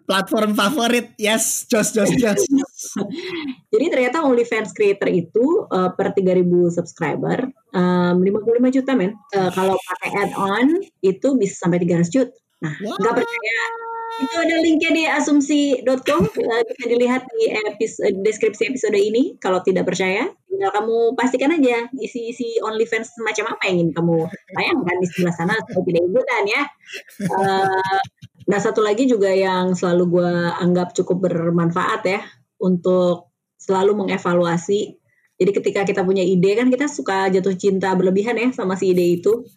platform 0.09 0.57
favorit. 0.57 1.13
Yes 1.21 1.69
jos 1.69 1.93
jos 1.93 2.09
jos. 2.17 2.41
Jadi 3.71 3.85
ternyata 3.93 4.25
OnlyFans 4.25 4.73
creator 4.73 5.13
itu 5.13 5.69
eh, 5.69 5.93
per 5.93 6.17
3000 6.17 6.73
subscriber 6.73 7.53
em, 7.69 8.17
55 8.17 8.75
juta 8.81 8.97
men. 8.97 9.13
Eh, 9.29 9.51
kalau 9.53 9.77
pakai 9.77 10.25
add-on 10.25 10.81
itu 11.05 11.37
bisa 11.37 11.69
sampai 11.69 11.85
300 11.85 12.09
juta. 12.09 12.33
Nah, 12.59 12.73
nggak 12.75 13.13
percaya 13.13 13.59
itu 14.19 14.35
ada 14.35 14.55
linknya 14.59 14.91
di 14.91 15.03
asumsi.com 15.07 16.21
eh, 16.27 16.61
bisa 16.67 16.83
dilihat 16.89 17.23
di 17.29 17.53
episode, 17.71 18.17
deskripsi 18.25 18.73
episode 18.73 18.97
ini 18.97 19.37
kalau 19.39 19.63
tidak 19.63 19.87
percaya. 19.87 20.27
Tinggal 20.49 20.71
kamu 20.75 21.15
pastikan 21.15 21.55
aja 21.55 21.87
isi-isi 21.95 22.59
OnlyFans 22.59 23.15
semacam 23.15 23.55
apa 23.55 23.63
yang 23.71 23.75
ingin 23.79 23.91
kamu 23.95 24.17
tayangkan 24.27 24.95
di 24.99 25.07
sebelah 25.07 25.35
sana 25.35 25.53
supaya 25.63 25.83
tidak 25.87 26.03
ikutan 26.09 26.43
ya. 26.49 26.63
Eh, 27.23 27.99
nah 28.49 28.59
satu 28.59 28.81
lagi 28.81 29.05
juga 29.05 29.29
yang 29.31 29.77
selalu 29.77 30.03
gue 30.19 30.33
anggap 30.57 30.91
cukup 30.97 31.29
bermanfaat 31.29 32.01
ya 32.03 32.21
untuk 32.59 33.31
selalu 33.59 34.03
mengevaluasi 34.05 34.99
jadi 35.39 35.51
ketika 35.55 35.81
kita 35.87 36.03
punya 36.03 36.21
ide 36.21 36.51
kan 36.59 36.67
kita 36.67 36.91
suka 36.91 37.31
jatuh 37.31 37.55
cinta 37.55 37.95
berlebihan 37.95 38.35
ya 38.35 38.51
sama 38.51 38.75
si 38.75 38.91
ide 38.91 39.23
itu 39.23 39.47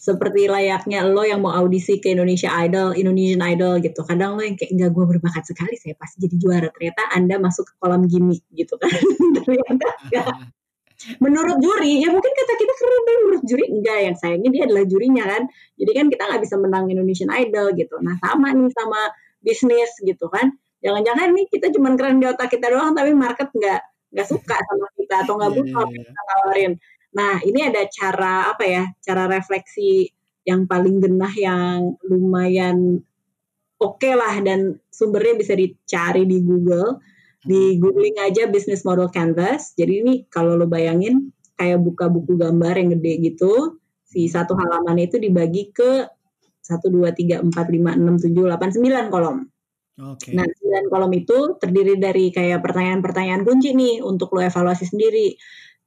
seperti 0.00 0.48
layaknya 0.48 1.04
lo 1.04 1.20
yang 1.28 1.44
mau 1.44 1.52
audisi 1.52 2.00
ke 2.00 2.16
Indonesia 2.16 2.48
Idol, 2.64 2.96
Indonesian 2.96 3.44
Idol 3.44 3.84
gitu. 3.84 4.00
Kadang 4.00 4.40
lo 4.40 4.40
yang 4.40 4.56
kayak 4.56 4.72
enggak 4.72 4.90
gue 4.96 5.04
berbakat 5.04 5.44
sekali, 5.44 5.76
saya 5.76 5.92
pasti 5.92 6.24
jadi 6.24 6.36
juara. 6.40 6.68
Ternyata 6.72 7.12
Anda 7.12 7.36
masuk 7.36 7.68
ke 7.68 7.72
kolam 7.76 8.08
gimmick 8.08 8.40
gitu 8.56 8.80
kan. 8.80 8.88
Ternyata 9.44 9.88
enggak. 10.08 10.26
Menurut 11.20 11.60
juri, 11.60 12.00
ya 12.00 12.08
mungkin 12.12 12.32
kata 12.32 12.52
kita 12.56 12.72
keren 12.80 13.02
tapi 13.04 13.18
menurut 13.28 13.44
juri 13.44 13.64
enggak. 13.68 13.98
Yang 14.08 14.16
sayangnya 14.24 14.50
dia 14.56 14.62
adalah 14.72 14.84
jurinya 14.88 15.24
kan. 15.28 15.42
Jadi 15.76 15.90
kan 15.92 16.06
kita 16.08 16.22
nggak 16.32 16.40
bisa 16.48 16.56
menang 16.56 16.84
Indonesian 16.88 17.30
Idol 17.36 17.66
gitu. 17.76 17.96
Nah 18.00 18.16
sama 18.24 18.56
nih 18.56 18.72
sama 18.72 19.00
bisnis 19.44 19.92
gitu 20.00 20.32
kan. 20.32 20.48
Jangan-jangan 20.80 21.28
nih 21.36 21.44
kita 21.52 21.76
cuma 21.76 21.92
keren 21.92 22.24
di 22.24 22.24
otak 22.24 22.48
kita 22.48 22.72
doang 22.72 22.96
tapi 22.96 23.12
market 23.12 23.52
nggak 23.52 23.89
nggak 24.10 24.28
suka 24.28 24.56
sama 24.58 24.86
kita 24.98 25.14
atau 25.24 25.34
nggak 25.38 25.50
Iya, 25.50 25.58
butuh 25.58 25.78
apa 25.78 25.94
yang 25.94 26.06
kita 26.06 26.22
tawarin. 26.26 26.72
Nah, 27.10 27.34
ini 27.42 27.60
ada 27.66 27.82
cara 27.90 28.34
apa 28.50 28.64
ya? 28.66 28.84
Cara 29.02 29.24
refleksi 29.26 30.10
yang 30.46 30.66
paling 30.66 31.02
genah 31.02 31.34
yang 31.34 31.94
lumayan 32.06 33.02
oke 33.80 34.10
lah 34.14 34.34
dan 34.42 34.78
sumbernya 34.90 35.34
bisa 35.38 35.54
dicari 35.54 36.26
di 36.26 36.38
Google. 36.42 37.02
Di 37.40 37.80
googling 37.80 38.20
aja 38.20 38.52
business 38.52 38.84
model 38.84 39.08
canvas. 39.08 39.72
Jadi 39.72 40.04
ini 40.04 40.14
kalau 40.28 40.60
lo 40.60 40.68
bayangin 40.68 41.32
kayak 41.56 41.80
buka 41.80 42.12
buku 42.12 42.36
gambar 42.36 42.76
yang 42.76 43.00
gede 43.00 43.32
gitu, 43.32 43.80
si 44.04 44.28
satu 44.28 44.52
halaman 44.56 45.00
itu 45.00 45.16
dibagi 45.16 45.72
ke 45.72 46.04
1 46.60 46.78
2 46.84 47.10
3 47.10 47.40
4 47.40 47.50
5 47.50 47.96
6 47.96 48.28
7 48.28 48.44
8 48.44 49.08
9 49.08 49.12
kolom. 49.12 49.49
Oke. 50.00 50.32
Nah, 50.32 50.48
9 50.48 50.88
kolom 50.88 51.12
itu 51.12 51.60
terdiri 51.60 52.00
dari 52.00 52.32
kayak 52.32 52.64
pertanyaan-pertanyaan 52.64 53.44
kunci 53.44 53.76
nih 53.76 54.00
untuk 54.00 54.32
lo 54.32 54.40
evaluasi 54.40 54.88
sendiri. 54.88 55.36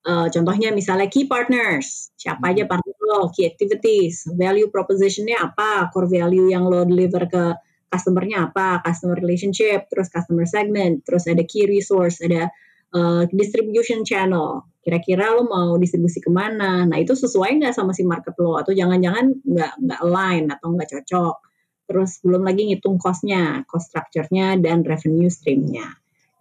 Eh, 0.04 0.28
contohnya 0.36 0.76
misalnya 0.76 1.08
key 1.08 1.32
partners, 1.32 2.12
siapa 2.20 2.52
aja 2.52 2.68
partner 2.68 2.98
lo, 3.08 3.32
key 3.32 3.48
activities, 3.48 4.28
value 4.36 4.68
propositionnya 4.68 5.40
apa, 5.40 5.88
core 5.96 6.12
value 6.12 6.52
yang 6.52 6.68
lo 6.68 6.84
deliver 6.84 7.24
ke 7.32 7.56
customernya 7.88 8.52
apa, 8.52 8.84
customer 8.84 9.16
relationship, 9.16 9.88
terus 9.88 10.12
customer 10.12 10.44
segment, 10.44 11.08
terus 11.08 11.24
ada 11.32 11.40
key 11.48 11.64
resource, 11.72 12.20
ada 12.20 12.52
eh, 12.92 13.24
distribution 13.32 14.04
channel. 14.04 14.68
Kira-kira 14.84 15.32
lo 15.40 15.48
mau 15.48 15.80
distribusi 15.80 16.20
ke 16.20 16.28
mana? 16.28 16.84
Nah 16.84 17.00
itu 17.00 17.16
sesuai 17.16 17.64
nggak 17.64 17.72
sama 17.72 17.96
si 17.96 18.04
market 18.04 18.36
lo? 18.44 18.60
Atau 18.60 18.76
jangan-jangan 18.76 19.32
nggak 19.48 19.72
nggak 19.88 20.00
align 20.04 20.52
atau 20.52 20.68
nggak 20.76 20.90
cocok? 21.00 21.36
Terus 21.84 22.22
belum 22.24 22.48
lagi 22.48 22.70
ngitung 22.70 22.96
cost-nya, 23.02 23.68
cost 23.68 23.92
structure-nya, 23.92 24.56
dan 24.60 24.84
revenue 24.88 25.28
stream-nya. 25.28 25.88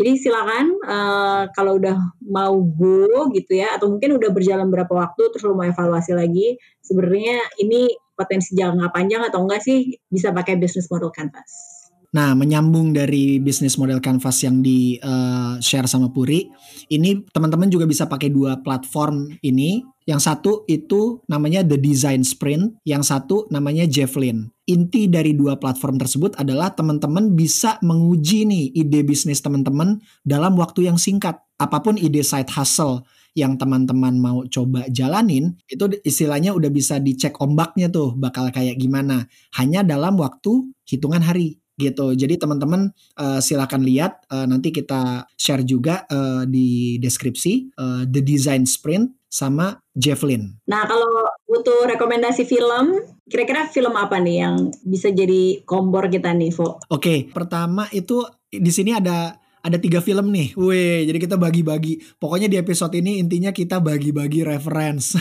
Jadi 0.01 0.19
silakan 0.19 0.67
eh, 0.83 1.43
kalau 1.55 1.79
udah 1.79 1.97
mau 2.27 2.59
go 2.59 3.31
gitu 3.31 3.59
ya, 3.59 3.79
atau 3.79 3.93
mungkin 3.93 4.19
udah 4.19 4.31
berjalan 4.35 4.69
berapa 4.73 4.91
waktu 4.91 5.23
terus 5.31 5.45
lo 5.47 5.55
mau 5.55 5.69
evaluasi 5.69 6.17
lagi, 6.17 6.59
sebenarnya 6.83 7.39
ini 7.63 7.87
potensi 8.13 8.55
jangka 8.55 8.93
panjang 8.93 9.23
atau 9.25 9.45
enggak 9.45 9.65
sih 9.65 9.95
bisa 10.11 10.35
pakai 10.35 10.61
business 10.61 10.91
model 10.93 11.15
canvas. 11.15 11.72
Nah, 12.13 12.37
menyambung 12.37 12.93
dari 12.93 13.41
bisnis 13.41 13.81
model 13.81 13.97
canvas 14.05 14.45
yang 14.45 14.61
di 14.61 15.01
eh, 15.01 15.55
share 15.65 15.89
sama 15.89 16.13
Puri, 16.13 16.45
ini 16.93 17.25
teman-teman 17.33 17.73
juga 17.73 17.89
bisa 17.89 18.05
pakai 18.05 18.29
dua 18.29 18.61
platform 18.61 19.33
ini. 19.41 19.81
Yang 20.03 20.21
satu 20.27 20.53
itu 20.67 21.23
namanya 21.31 21.63
The 21.63 21.79
Design 21.79 22.27
Sprint, 22.27 22.75
yang 22.83 23.07
satu 23.07 23.47
namanya 23.55 23.87
Javelin. 23.87 24.51
Inti 24.67 25.07
dari 25.07 25.31
dua 25.31 25.57
platform 25.63 25.95
tersebut 25.95 26.35
adalah 26.43 26.75
teman-teman 26.75 27.39
bisa 27.39 27.79
menguji 27.87 28.43
nih 28.45 28.75
ide 28.75 29.07
bisnis 29.07 29.39
teman-teman 29.39 30.03
dalam 30.27 30.59
waktu 30.59 30.91
yang 30.91 30.99
singkat. 30.99 31.39
Apa 31.55 31.87
pun 31.87 31.95
ide 31.95 32.27
side 32.27 32.51
hustle 32.51 33.07
yang 33.39 33.57
teman-teman 33.57 34.19
mau 34.19 34.45
coba 34.51 34.85
jalanin, 34.93 35.57
itu 35.71 35.89
istilahnya 36.05 36.53
udah 36.53 36.69
bisa 36.69 36.99
dicek 36.99 37.39
ombaknya 37.41 37.89
tuh 37.89 38.13
bakal 38.19 38.51
kayak 38.51 38.77
gimana. 38.77 39.31
Hanya 39.57 39.87
dalam 39.87 40.19
waktu 40.19 40.67
hitungan 40.85 41.23
hari 41.23 41.62
gitu. 41.77 42.13
Jadi 42.13 42.37
teman-teman 42.37 42.93
uh, 43.17 43.41
silakan 43.41 43.83
lihat 43.85 44.25
uh, 44.29 44.45
nanti 44.45 44.73
kita 44.73 45.25
share 45.37 45.65
juga 45.65 46.05
uh, 46.09 46.45
di 46.45 46.97
deskripsi 47.01 47.77
uh, 47.77 48.03
The 48.09 48.23
Design 48.25 48.69
Sprint 48.69 49.13
sama 49.33 49.81
Javelin. 49.97 50.61
Nah 50.69 50.85
kalau 50.85 51.09
butuh 51.49 51.89
rekomendasi 51.97 52.45
film, 52.45 53.01
kira-kira 53.25 53.65
film 53.73 53.97
apa 53.97 54.21
nih 54.21 54.37
yang 54.45 54.57
bisa 54.85 55.09
jadi 55.09 55.65
kompor 55.65 56.13
kita 56.13 56.37
nih, 56.37 56.53
Vo? 56.53 56.77
Oke, 56.93 57.33
pertama 57.33 57.89
itu 57.97 58.21
di 58.53 58.69
sini 58.69 58.93
ada 58.93 59.41
ada 59.63 59.79
tiga 59.79 60.03
film 60.03 60.35
nih. 60.35 60.53
Weh, 60.59 61.07
jadi 61.07 61.19
kita 61.23 61.37
bagi-bagi. 61.39 62.03
Pokoknya 62.19 62.51
di 62.51 62.59
episode 62.59 62.93
ini 62.99 63.23
intinya 63.23 63.55
kita 63.55 63.79
bagi-bagi 63.79 64.43
reference. 64.43 65.17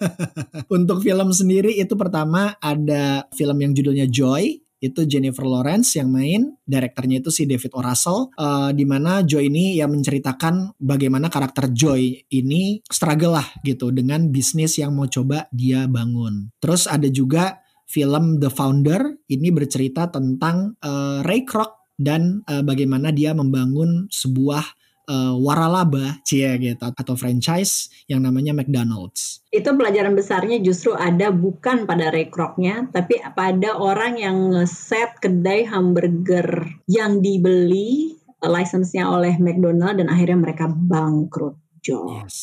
Untuk 0.76 1.00
film 1.00 1.32
sendiri 1.32 1.74
itu 1.74 1.96
pertama 1.96 2.54
ada 2.60 3.24
film 3.32 3.56
yang 3.58 3.72
judulnya 3.72 4.06
Joy. 4.06 4.60
Itu 4.80 5.04
Jennifer 5.04 5.44
Lawrence 5.44 5.94
yang 6.00 6.08
main, 6.08 6.56
direkturnya 6.64 7.20
itu 7.20 7.28
si 7.28 7.44
David 7.44 7.76
O. 7.76 7.84
Russell, 7.84 8.32
uh, 8.40 8.72
di 8.72 8.88
mana 8.88 9.20
Joy 9.20 9.52
ini 9.52 9.76
yang 9.76 9.92
menceritakan 9.92 10.80
bagaimana 10.80 11.28
karakter 11.28 11.68
Joy 11.68 12.24
ini 12.32 12.80
struggle 12.88 13.36
lah 13.36 13.48
gitu 13.60 13.92
dengan 13.92 14.32
bisnis 14.32 14.80
yang 14.80 14.96
mau 14.96 15.04
coba 15.04 15.46
dia 15.52 15.84
bangun. 15.84 16.48
Terus 16.64 16.88
ada 16.88 17.06
juga 17.12 17.60
film 17.84 18.40
The 18.40 18.48
Founder, 18.48 19.20
ini 19.28 19.52
bercerita 19.52 20.08
tentang 20.08 20.80
uh, 20.80 21.20
Ray 21.28 21.44
Kroc 21.44 21.76
dan 22.00 22.40
uh, 22.48 22.64
bagaimana 22.64 23.12
dia 23.12 23.36
membangun 23.36 24.08
sebuah 24.08 24.79
uh, 25.10 25.34
waralaba 25.34 26.22
cia 26.22 26.54
gitu 26.54 26.86
atau 26.94 27.14
franchise 27.18 27.90
yang 28.06 28.22
namanya 28.22 28.54
McDonald's. 28.54 29.42
Itu 29.50 29.74
pelajaran 29.74 30.14
besarnya 30.14 30.62
justru 30.62 30.94
ada 30.94 31.34
bukan 31.34 31.82
pada 31.90 32.14
Ray 32.14 32.30
Kroc-nya, 32.30 32.86
tapi 32.94 33.18
pada 33.34 33.74
orang 33.74 34.22
yang 34.22 34.54
ngeset 34.54 35.18
kedai 35.18 35.66
hamburger 35.66 36.78
yang 36.86 37.18
dibeli 37.18 38.14
license-nya 38.40 39.10
oleh 39.10 39.36
McDonald 39.36 39.98
dan 39.98 40.08
akhirnya 40.08 40.38
mereka 40.38 40.70
bangkrut. 40.70 41.58
Jo. 41.82 42.22
Yes. 42.22 42.38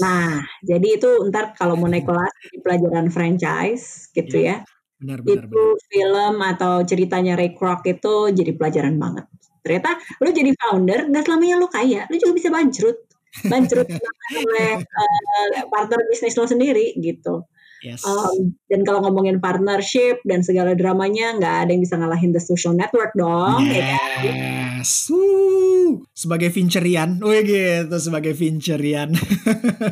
Nah, 0.00 0.44
jadi 0.60 1.00
itu 1.00 1.08
ntar 1.32 1.56
kalau 1.56 1.76
mau 1.76 1.88
naik 1.88 2.08
kelas 2.08 2.34
di 2.52 2.58
pelajaran 2.64 3.08
franchise 3.12 4.08
gitu 4.16 4.40
ya. 4.40 4.64
Benar, 4.96 5.20
benar, 5.20 5.44
itu 5.44 5.60
benar. 5.76 5.88
film 5.92 6.34
atau 6.40 6.74
ceritanya 6.88 7.36
Ray 7.36 7.52
Kroc 7.52 7.84
itu 7.84 8.32
jadi 8.32 8.56
pelajaran 8.56 8.96
banget. 8.96 9.28
Ternyata 9.66 9.98
lu 10.22 10.30
jadi 10.30 10.54
founder, 10.54 11.10
nggak 11.10 11.24
selamanya 11.26 11.58
lu 11.58 11.66
kaya, 11.66 12.06
lu 12.06 12.14
juga 12.22 12.38
bisa 12.38 12.54
bangkrut. 12.54 12.98
Bangkrut 13.50 13.88
oleh 14.46 14.78
uh, 14.78 15.66
partner 15.66 16.00
bisnis 16.06 16.38
lo 16.38 16.46
sendiri 16.46 16.94
gitu. 17.02 17.42
Yes. 17.84 18.02
Um, 18.08 18.56
dan 18.72 18.82
kalau 18.88 19.04
ngomongin 19.04 19.38
partnership 19.38 20.20
dan 20.24 20.40
segala 20.40 20.72
dramanya, 20.72 21.36
nggak 21.36 21.54
ada 21.66 21.70
yang 21.70 21.82
bisa 21.84 22.00
ngalahin 22.00 22.32
The 22.32 22.40
Social 22.40 22.72
Network 22.72 23.12
dong. 23.12 23.68
ya 23.68 23.96
kan? 23.96 24.20
Yes. 24.24 25.12
Wuh. 25.12 26.02
Sebagai 26.16 26.50
Vincerian, 26.50 27.20
wih 27.20 27.44
gitu 27.44 27.96
sebagai 28.00 28.32
Vincerian. 28.32 29.12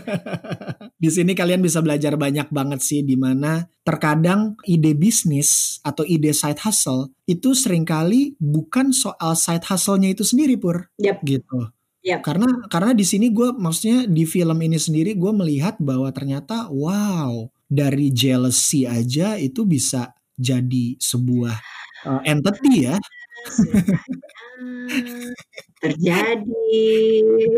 di 1.02 1.10
sini 1.12 1.36
kalian 1.36 1.60
bisa 1.60 1.84
belajar 1.84 2.16
banyak 2.16 2.48
banget 2.48 2.80
sih 2.80 3.00
di 3.04 3.14
mana 3.14 3.68
terkadang 3.84 4.56
ide 4.64 4.96
bisnis 4.96 5.78
atau 5.84 6.00
ide 6.02 6.32
side 6.32 6.58
hustle 6.64 7.12
itu 7.28 7.52
sering 7.52 7.84
kali 7.84 8.32
bukan 8.40 8.90
soal 8.90 9.36
side 9.36 9.68
hustle-nya 9.68 10.16
itu 10.16 10.24
sendiri 10.24 10.56
pur. 10.56 10.88
Yap. 10.96 11.20
Gitu. 11.20 11.68
Yap. 12.04 12.20
Karena 12.20 12.48
karena 12.68 12.92
di 12.92 13.04
sini 13.04 13.32
gue 13.32 13.52
maksudnya 13.52 14.04
di 14.04 14.24
film 14.28 14.56
ini 14.60 14.76
sendiri 14.76 15.16
gue 15.16 15.32
melihat 15.32 15.80
bahwa 15.80 16.08
ternyata 16.12 16.68
wow 16.68 17.48
dari 17.74 18.14
jealousy 18.14 18.86
aja 18.86 19.34
itu 19.34 19.66
bisa 19.66 20.14
jadi 20.38 20.94
sebuah 20.98 21.56
uh, 22.06 22.22
entity 22.22 22.86
ya. 22.86 22.96
terjadi 25.84 26.80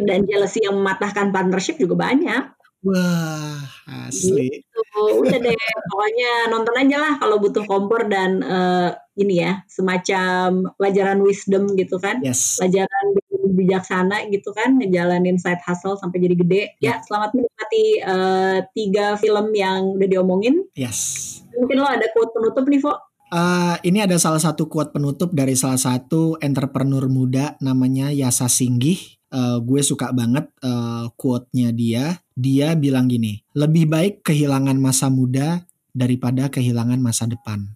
dan 0.02 0.26
jealousy 0.26 0.64
yang 0.64 0.74
mematahkan 0.80 1.30
partnership 1.30 1.78
juga 1.78 1.94
banyak. 2.10 2.56
Wah 2.86 3.60
asli. 4.06 4.62
Gitu. 4.62 5.02
Udah 5.22 5.38
deh, 5.42 5.58
pokoknya 5.90 6.30
nonton 6.50 6.74
aja 6.74 6.96
lah 7.02 7.12
kalau 7.18 7.42
butuh 7.42 7.66
kompor 7.66 8.06
dan 8.06 8.42
uh, 8.42 8.94
ini 9.18 9.42
ya 9.42 9.62
semacam 9.66 10.70
pelajaran 10.78 11.18
wisdom 11.22 11.74
gitu 11.74 11.98
kan, 11.98 12.22
Yes. 12.22 12.58
pelajaran 12.60 13.04
bijaksana 13.52 14.26
gitu 14.32 14.50
kan, 14.50 14.78
ngejalanin 14.80 15.38
side 15.38 15.62
hustle 15.62 15.98
sampai 16.00 16.22
jadi 16.24 16.34
gede. 16.34 16.62
Ya, 16.82 16.98
selamat 17.04 17.36
menikmati 17.36 17.84
uh, 18.02 18.58
tiga 18.72 19.20
film 19.20 19.54
yang 19.54 19.94
udah 19.94 20.08
diomongin. 20.08 20.66
Yes. 20.74 21.42
Mungkin 21.54 21.76
lo 21.78 21.88
ada 21.88 22.06
quote 22.10 22.32
penutup 22.34 22.64
nih, 22.66 22.80
Vo? 22.82 22.94
Uh, 23.26 23.74
ini 23.82 24.06
ada 24.06 24.14
salah 24.22 24.38
satu 24.38 24.70
quote 24.70 24.94
penutup 24.94 25.34
dari 25.34 25.58
salah 25.58 25.78
satu 25.78 26.38
entrepreneur 26.38 27.10
muda 27.10 27.58
namanya 27.58 28.14
Yasa 28.14 28.46
Singgih. 28.46 29.18
Uh, 29.26 29.58
gue 29.58 29.82
suka 29.82 30.14
banget 30.14 30.46
uh, 30.62 31.10
quote-nya 31.18 31.74
dia. 31.74 32.22
Dia 32.38 32.78
bilang 32.78 33.10
gini, 33.10 33.42
lebih 33.58 33.90
baik 33.90 34.22
kehilangan 34.22 34.78
masa 34.78 35.10
muda 35.10 35.66
daripada 35.90 36.46
kehilangan 36.46 37.02
masa 37.02 37.26
depan. 37.26 37.74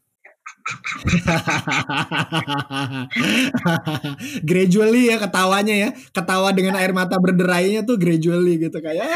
gradually 4.49 5.11
ya 5.11 5.19
ketawanya 5.19 5.75
ya. 5.75 5.93
Ketawa 6.13 6.53
dengan 6.55 6.77
air 6.79 6.93
mata 6.95 7.19
berderainya 7.19 7.87
tuh 7.87 7.97
gradually 7.97 8.59
gitu 8.61 8.81
kayak 8.81 9.07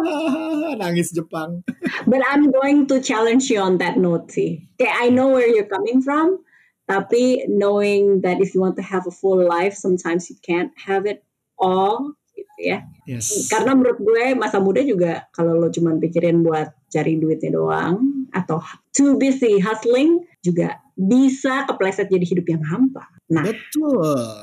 nangis 0.80 1.12
Jepang. 1.12 1.62
But 2.06 2.22
I'm 2.26 2.52
going 2.52 2.86
to 2.92 3.00
challenge 3.00 3.50
you 3.50 3.60
on 3.60 3.78
that 3.78 3.96
note 3.96 4.32
sih. 4.32 4.68
Kayak 4.76 4.96
I 4.96 5.08
know 5.12 5.28
where 5.32 5.48
you're 5.48 5.70
coming 5.70 6.02
from, 6.04 6.44
tapi 6.86 7.48
knowing 7.50 8.22
that 8.22 8.38
if 8.38 8.54
you 8.54 8.62
want 8.62 8.78
to 8.78 8.86
have 8.86 9.08
a 9.08 9.14
full 9.14 9.42
life, 9.42 9.74
sometimes 9.74 10.30
you 10.30 10.36
can't 10.44 10.70
have 10.78 11.06
it 11.06 11.24
all 11.58 12.14
gitu 12.36 12.58
ya. 12.60 12.84
Yes. 13.08 13.48
Karena 13.48 13.72
menurut 13.72 13.98
gue 14.00 14.36
masa 14.36 14.60
muda 14.60 14.84
juga 14.84 15.26
kalau 15.32 15.56
lo 15.56 15.72
cuma 15.72 15.96
pikirin 15.96 16.44
buat 16.44 16.72
cari 16.92 17.16
duitnya 17.16 17.56
doang 17.56 18.28
atau 18.32 18.60
too 18.92 19.16
busy 19.16 19.58
hustling 19.58 20.20
juga 20.46 20.78
bisa 20.94 21.66
kepleset 21.66 22.06
jadi 22.06 22.22
hidup 22.22 22.46
yang 22.46 22.62
hampa. 22.62 23.04
Nah, 23.26 23.42
Betul. 23.42 24.40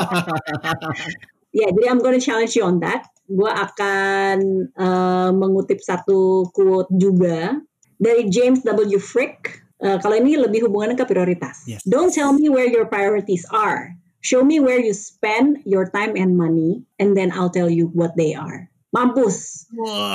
ya 1.58 1.68
jadi 1.68 1.86
I'm 1.86 2.00
gonna 2.00 2.22
challenge 2.22 2.56
you 2.56 2.64
on 2.64 2.80
that. 2.80 3.04
Gue 3.28 3.52
akan 3.52 4.36
uh, 4.80 5.30
mengutip 5.36 5.84
satu 5.84 6.48
quote 6.56 6.88
juga 6.96 7.60
dari 8.00 8.32
James 8.32 8.64
W. 8.64 8.96
Frick. 8.96 9.68
Uh, 9.78 10.00
kalau 10.02 10.18
ini 10.18 10.34
lebih 10.34 10.66
hubungannya 10.66 10.98
ke 10.98 11.06
prioritas. 11.06 11.62
Yes. 11.68 11.84
Don't 11.86 12.10
tell 12.10 12.34
me 12.34 12.50
where 12.50 12.66
your 12.66 12.88
priorities 12.90 13.46
are. 13.54 13.94
Show 14.18 14.42
me 14.42 14.58
where 14.58 14.82
you 14.82 14.90
spend 14.90 15.62
your 15.62 15.86
time 15.86 16.18
and 16.18 16.34
money, 16.34 16.82
and 16.98 17.14
then 17.14 17.30
I'll 17.30 17.54
tell 17.54 17.70
you 17.70 17.86
what 17.94 18.18
they 18.18 18.34
are. 18.34 18.66
Mampus. 18.90 19.68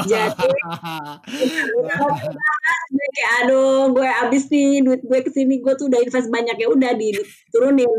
Jadi 0.10 0.34
gue 2.94 3.03
kayak 3.14 3.32
aduh 3.46 3.94
gue 3.94 4.10
abis 4.26 4.44
nih 4.50 4.82
duit 4.82 5.02
gue 5.06 5.20
ke 5.22 5.32
sini 5.32 5.62
gue 5.62 5.74
tuh 5.78 5.88
udah 5.88 6.00
invest 6.02 6.30
banyak. 6.34 6.56
Ya 6.58 6.68
udah 6.70 6.92
diturunin. 6.98 7.92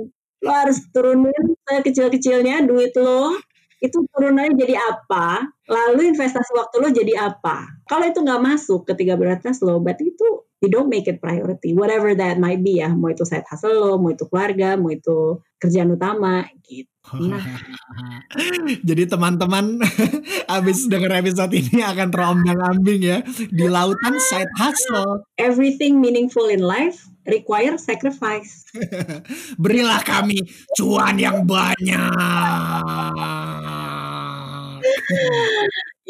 Lo 0.44 0.50
harus 0.53 0.79
turunin 0.92 1.57
kecil-kecilnya 1.64 2.66
duit 2.68 2.92
lo 3.00 3.38
itu 3.85 4.00
turunannya 4.16 4.57
jadi 4.57 4.81
apa 4.81 5.44
lalu 5.68 6.09
investasi 6.12 6.50
waktu 6.57 6.77
lo 6.81 6.88
jadi 6.92 7.14
apa. 7.33 7.68
Kalau 7.85 8.05
itu 8.09 8.18
nggak 8.24 8.42
masuk 8.42 8.88
ketiga 8.88 9.16
prioritas 9.16 9.61
lo 9.61 9.81
berarti 9.81 10.12
itu 10.12 10.27
you 10.64 10.72
don't 10.72 10.88
make 10.88 11.05
it 11.05 11.20
priority 11.20 11.77
whatever 11.77 12.16
that 12.16 12.40
might 12.40 12.64
be 12.64 12.81
ya 12.81 12.88
mau 12.88 13.12
itu 13.12 13.29
side 13.29 13.44
hustle 13.44 13.77
lo 13.77 14.00
mau 14.00 14.16
itu 14.16 14.24
keluarga 14.24 14.81
mau 14.81 14.88
itu 14.88 15.44
kerjaan 15.61 15.92
utama 15.92 16.48
gitu 16.64 16.88
nah 17.29 17.44
Jadi 18.88 19.05
teman-teman 19.05 19.77
abis 20.57 20.88
denger 20.88 21.20
episode 21.20 21.53
ini 21.53 21.85
akan 21.85 22.09
terombang-ambing 22.09 23.00
ya 23.05 23.20
di 23.53 23.68
lautan 23.68 24.16
side 24.33 24.48
hustle. 24.57 25.29
everything 25.37 26.00
meaningful 26.00 26.48
in 26.48 26.64
life 26.64 27.05
require 27.29 27.77
sacrifice 27.77 28.64
Berilah 29.62 30.00
kami 30.00 30.48
cuan 30.74 31.20
yang 31.20 31.44
banyak. 31.44 32.00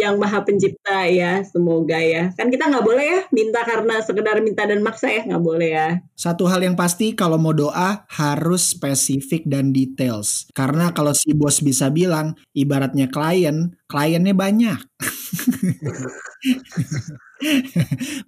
Yang 0.04 0.20
maha 0.20 0.44
pencipta 0.44 1.08
ya 1.08 1.40
semoga 1.48 1.96
ya 1.96 2.30
kan 2.36 2.52
kita 2.52 2.68
nggak 2.68 2.84
boleh 2.84 3.04
ya 3.04 3.20
minta 3.32 3.64
karena 3.64 4.04
sekedar 4.04 4.44
minta 4.44 4.68
dan 4.68 4.84
maksa 4.84 5.08
ya 5.08 5.24
nggak 5.24 5.44
boleh 5.44 5.70
ya 5.72 5.88
Satu 6.14 6.46
hal 6.46 6.62
yang 6.62 6.78
pasti 6.78 7.16
kalau 7.18 7.40
mau 7.40 7.50
doa 7.50 8.06
harus 8.06 8.70
spesifik 8.70 9.42
dan 9.50 9.74
details. 9.74 10.46
Karena 10.54 10.94
kalau 10.94 11.10
si 11.10 11.34
bos 11.34 11.58
bisa 11.58 11.90
bilang 11.90 12.38
ibaratnya 12.54 13.10
klien, 13.10 13.74
kliennya 13.90 14.30
banyak. 14.30 14.78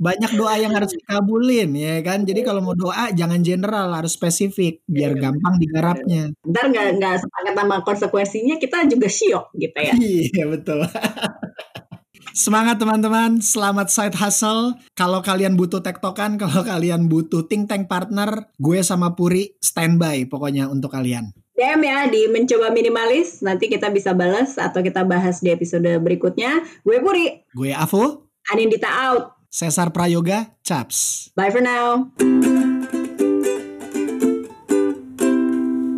banyak 0.06 0.32
doa 0.36 0.54
yang 0.60 0.74
harus 0.74 0.92
dikabulin 0.92 1.70
ya 1.78 2.02
kan. 2.02 2.26
Jadi 2.26 2.42
kalau 2.42 2.60
mau 2.60 2.74
doa 2.74 3.14
jangan 3.14 3.40
general 3.40 3.94
harus 3.94 4.18
spesifik 4.18 4.82
biar 4.84 5.14
gampang 5.16 5.56
digarapnya. 5.62 6.34
ntar 6.42 6.68
nggak 6.68 6.98
nggak 7.00 7.14
sepakat 7.22 7.54
sama 7.54 7.76
konsekuensinya 7.86 8.54
kita 8.58 8.84
juga 8.90 9.08
syok 9.08 9.54
gitu 9.56 9.78
ya 9.78 9.94
Iya 10.34 10.44
betul. 10.50 10.84
Semangat 12.36 12.76
teman-teman, 12.76 13.40
selamat 13.40 13.88
side 13.88 14.16
hustle. 14.20 14.76
Kalau 14.92 15.24
kalian 15.24 15.56
butuh 15.56 15.80
tektokan, 15.80 16.36
kalau 16.42 16.60
kalian 16.60 17.08
butuh 17.08 17.48
think 17.48 17.64
tank 17.64 17.88
partner, 17.88 18.52
gue 18.60 18.84
sama 18.84 19.16
Puri 19.16 19.56
standby 19.56 20.28
pokoknya 20.28 20.68
untuk 20.68 20.92
kalian. 20.92 21.32
DM 21.56 21.80
ya 21.80 22.04
di 22.12 22.28
mencoba 22.28 22.68
minimalis 22.68 23.40
nanti 23.40 23.72
kita 23.72 23.88
bisa 23.88 24.12
balas 24.12 24.60
atau 24.60 24.84
kita 24.84 25.08
bahas 25.08 25.40
di 25.40 25.48
episode 25.48 25.88
berikutnya 26.04 26.60
gue 26.84 27.00
Puri 27.00 27.48
Gue 27.56 27.72
Avo, 27.72 28.28
Anindita 28.52 28.92
out 29.08 29.40
Cesar 29.48 29.88
Prayoga, 29.88 30.52
Chaps. 30.60 31.32
bye 31.32 31.48
for 31.48 31.64
now 31.64 32.12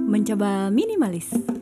Mencoba 0.07 0.70
minimalis. 0.70 1.58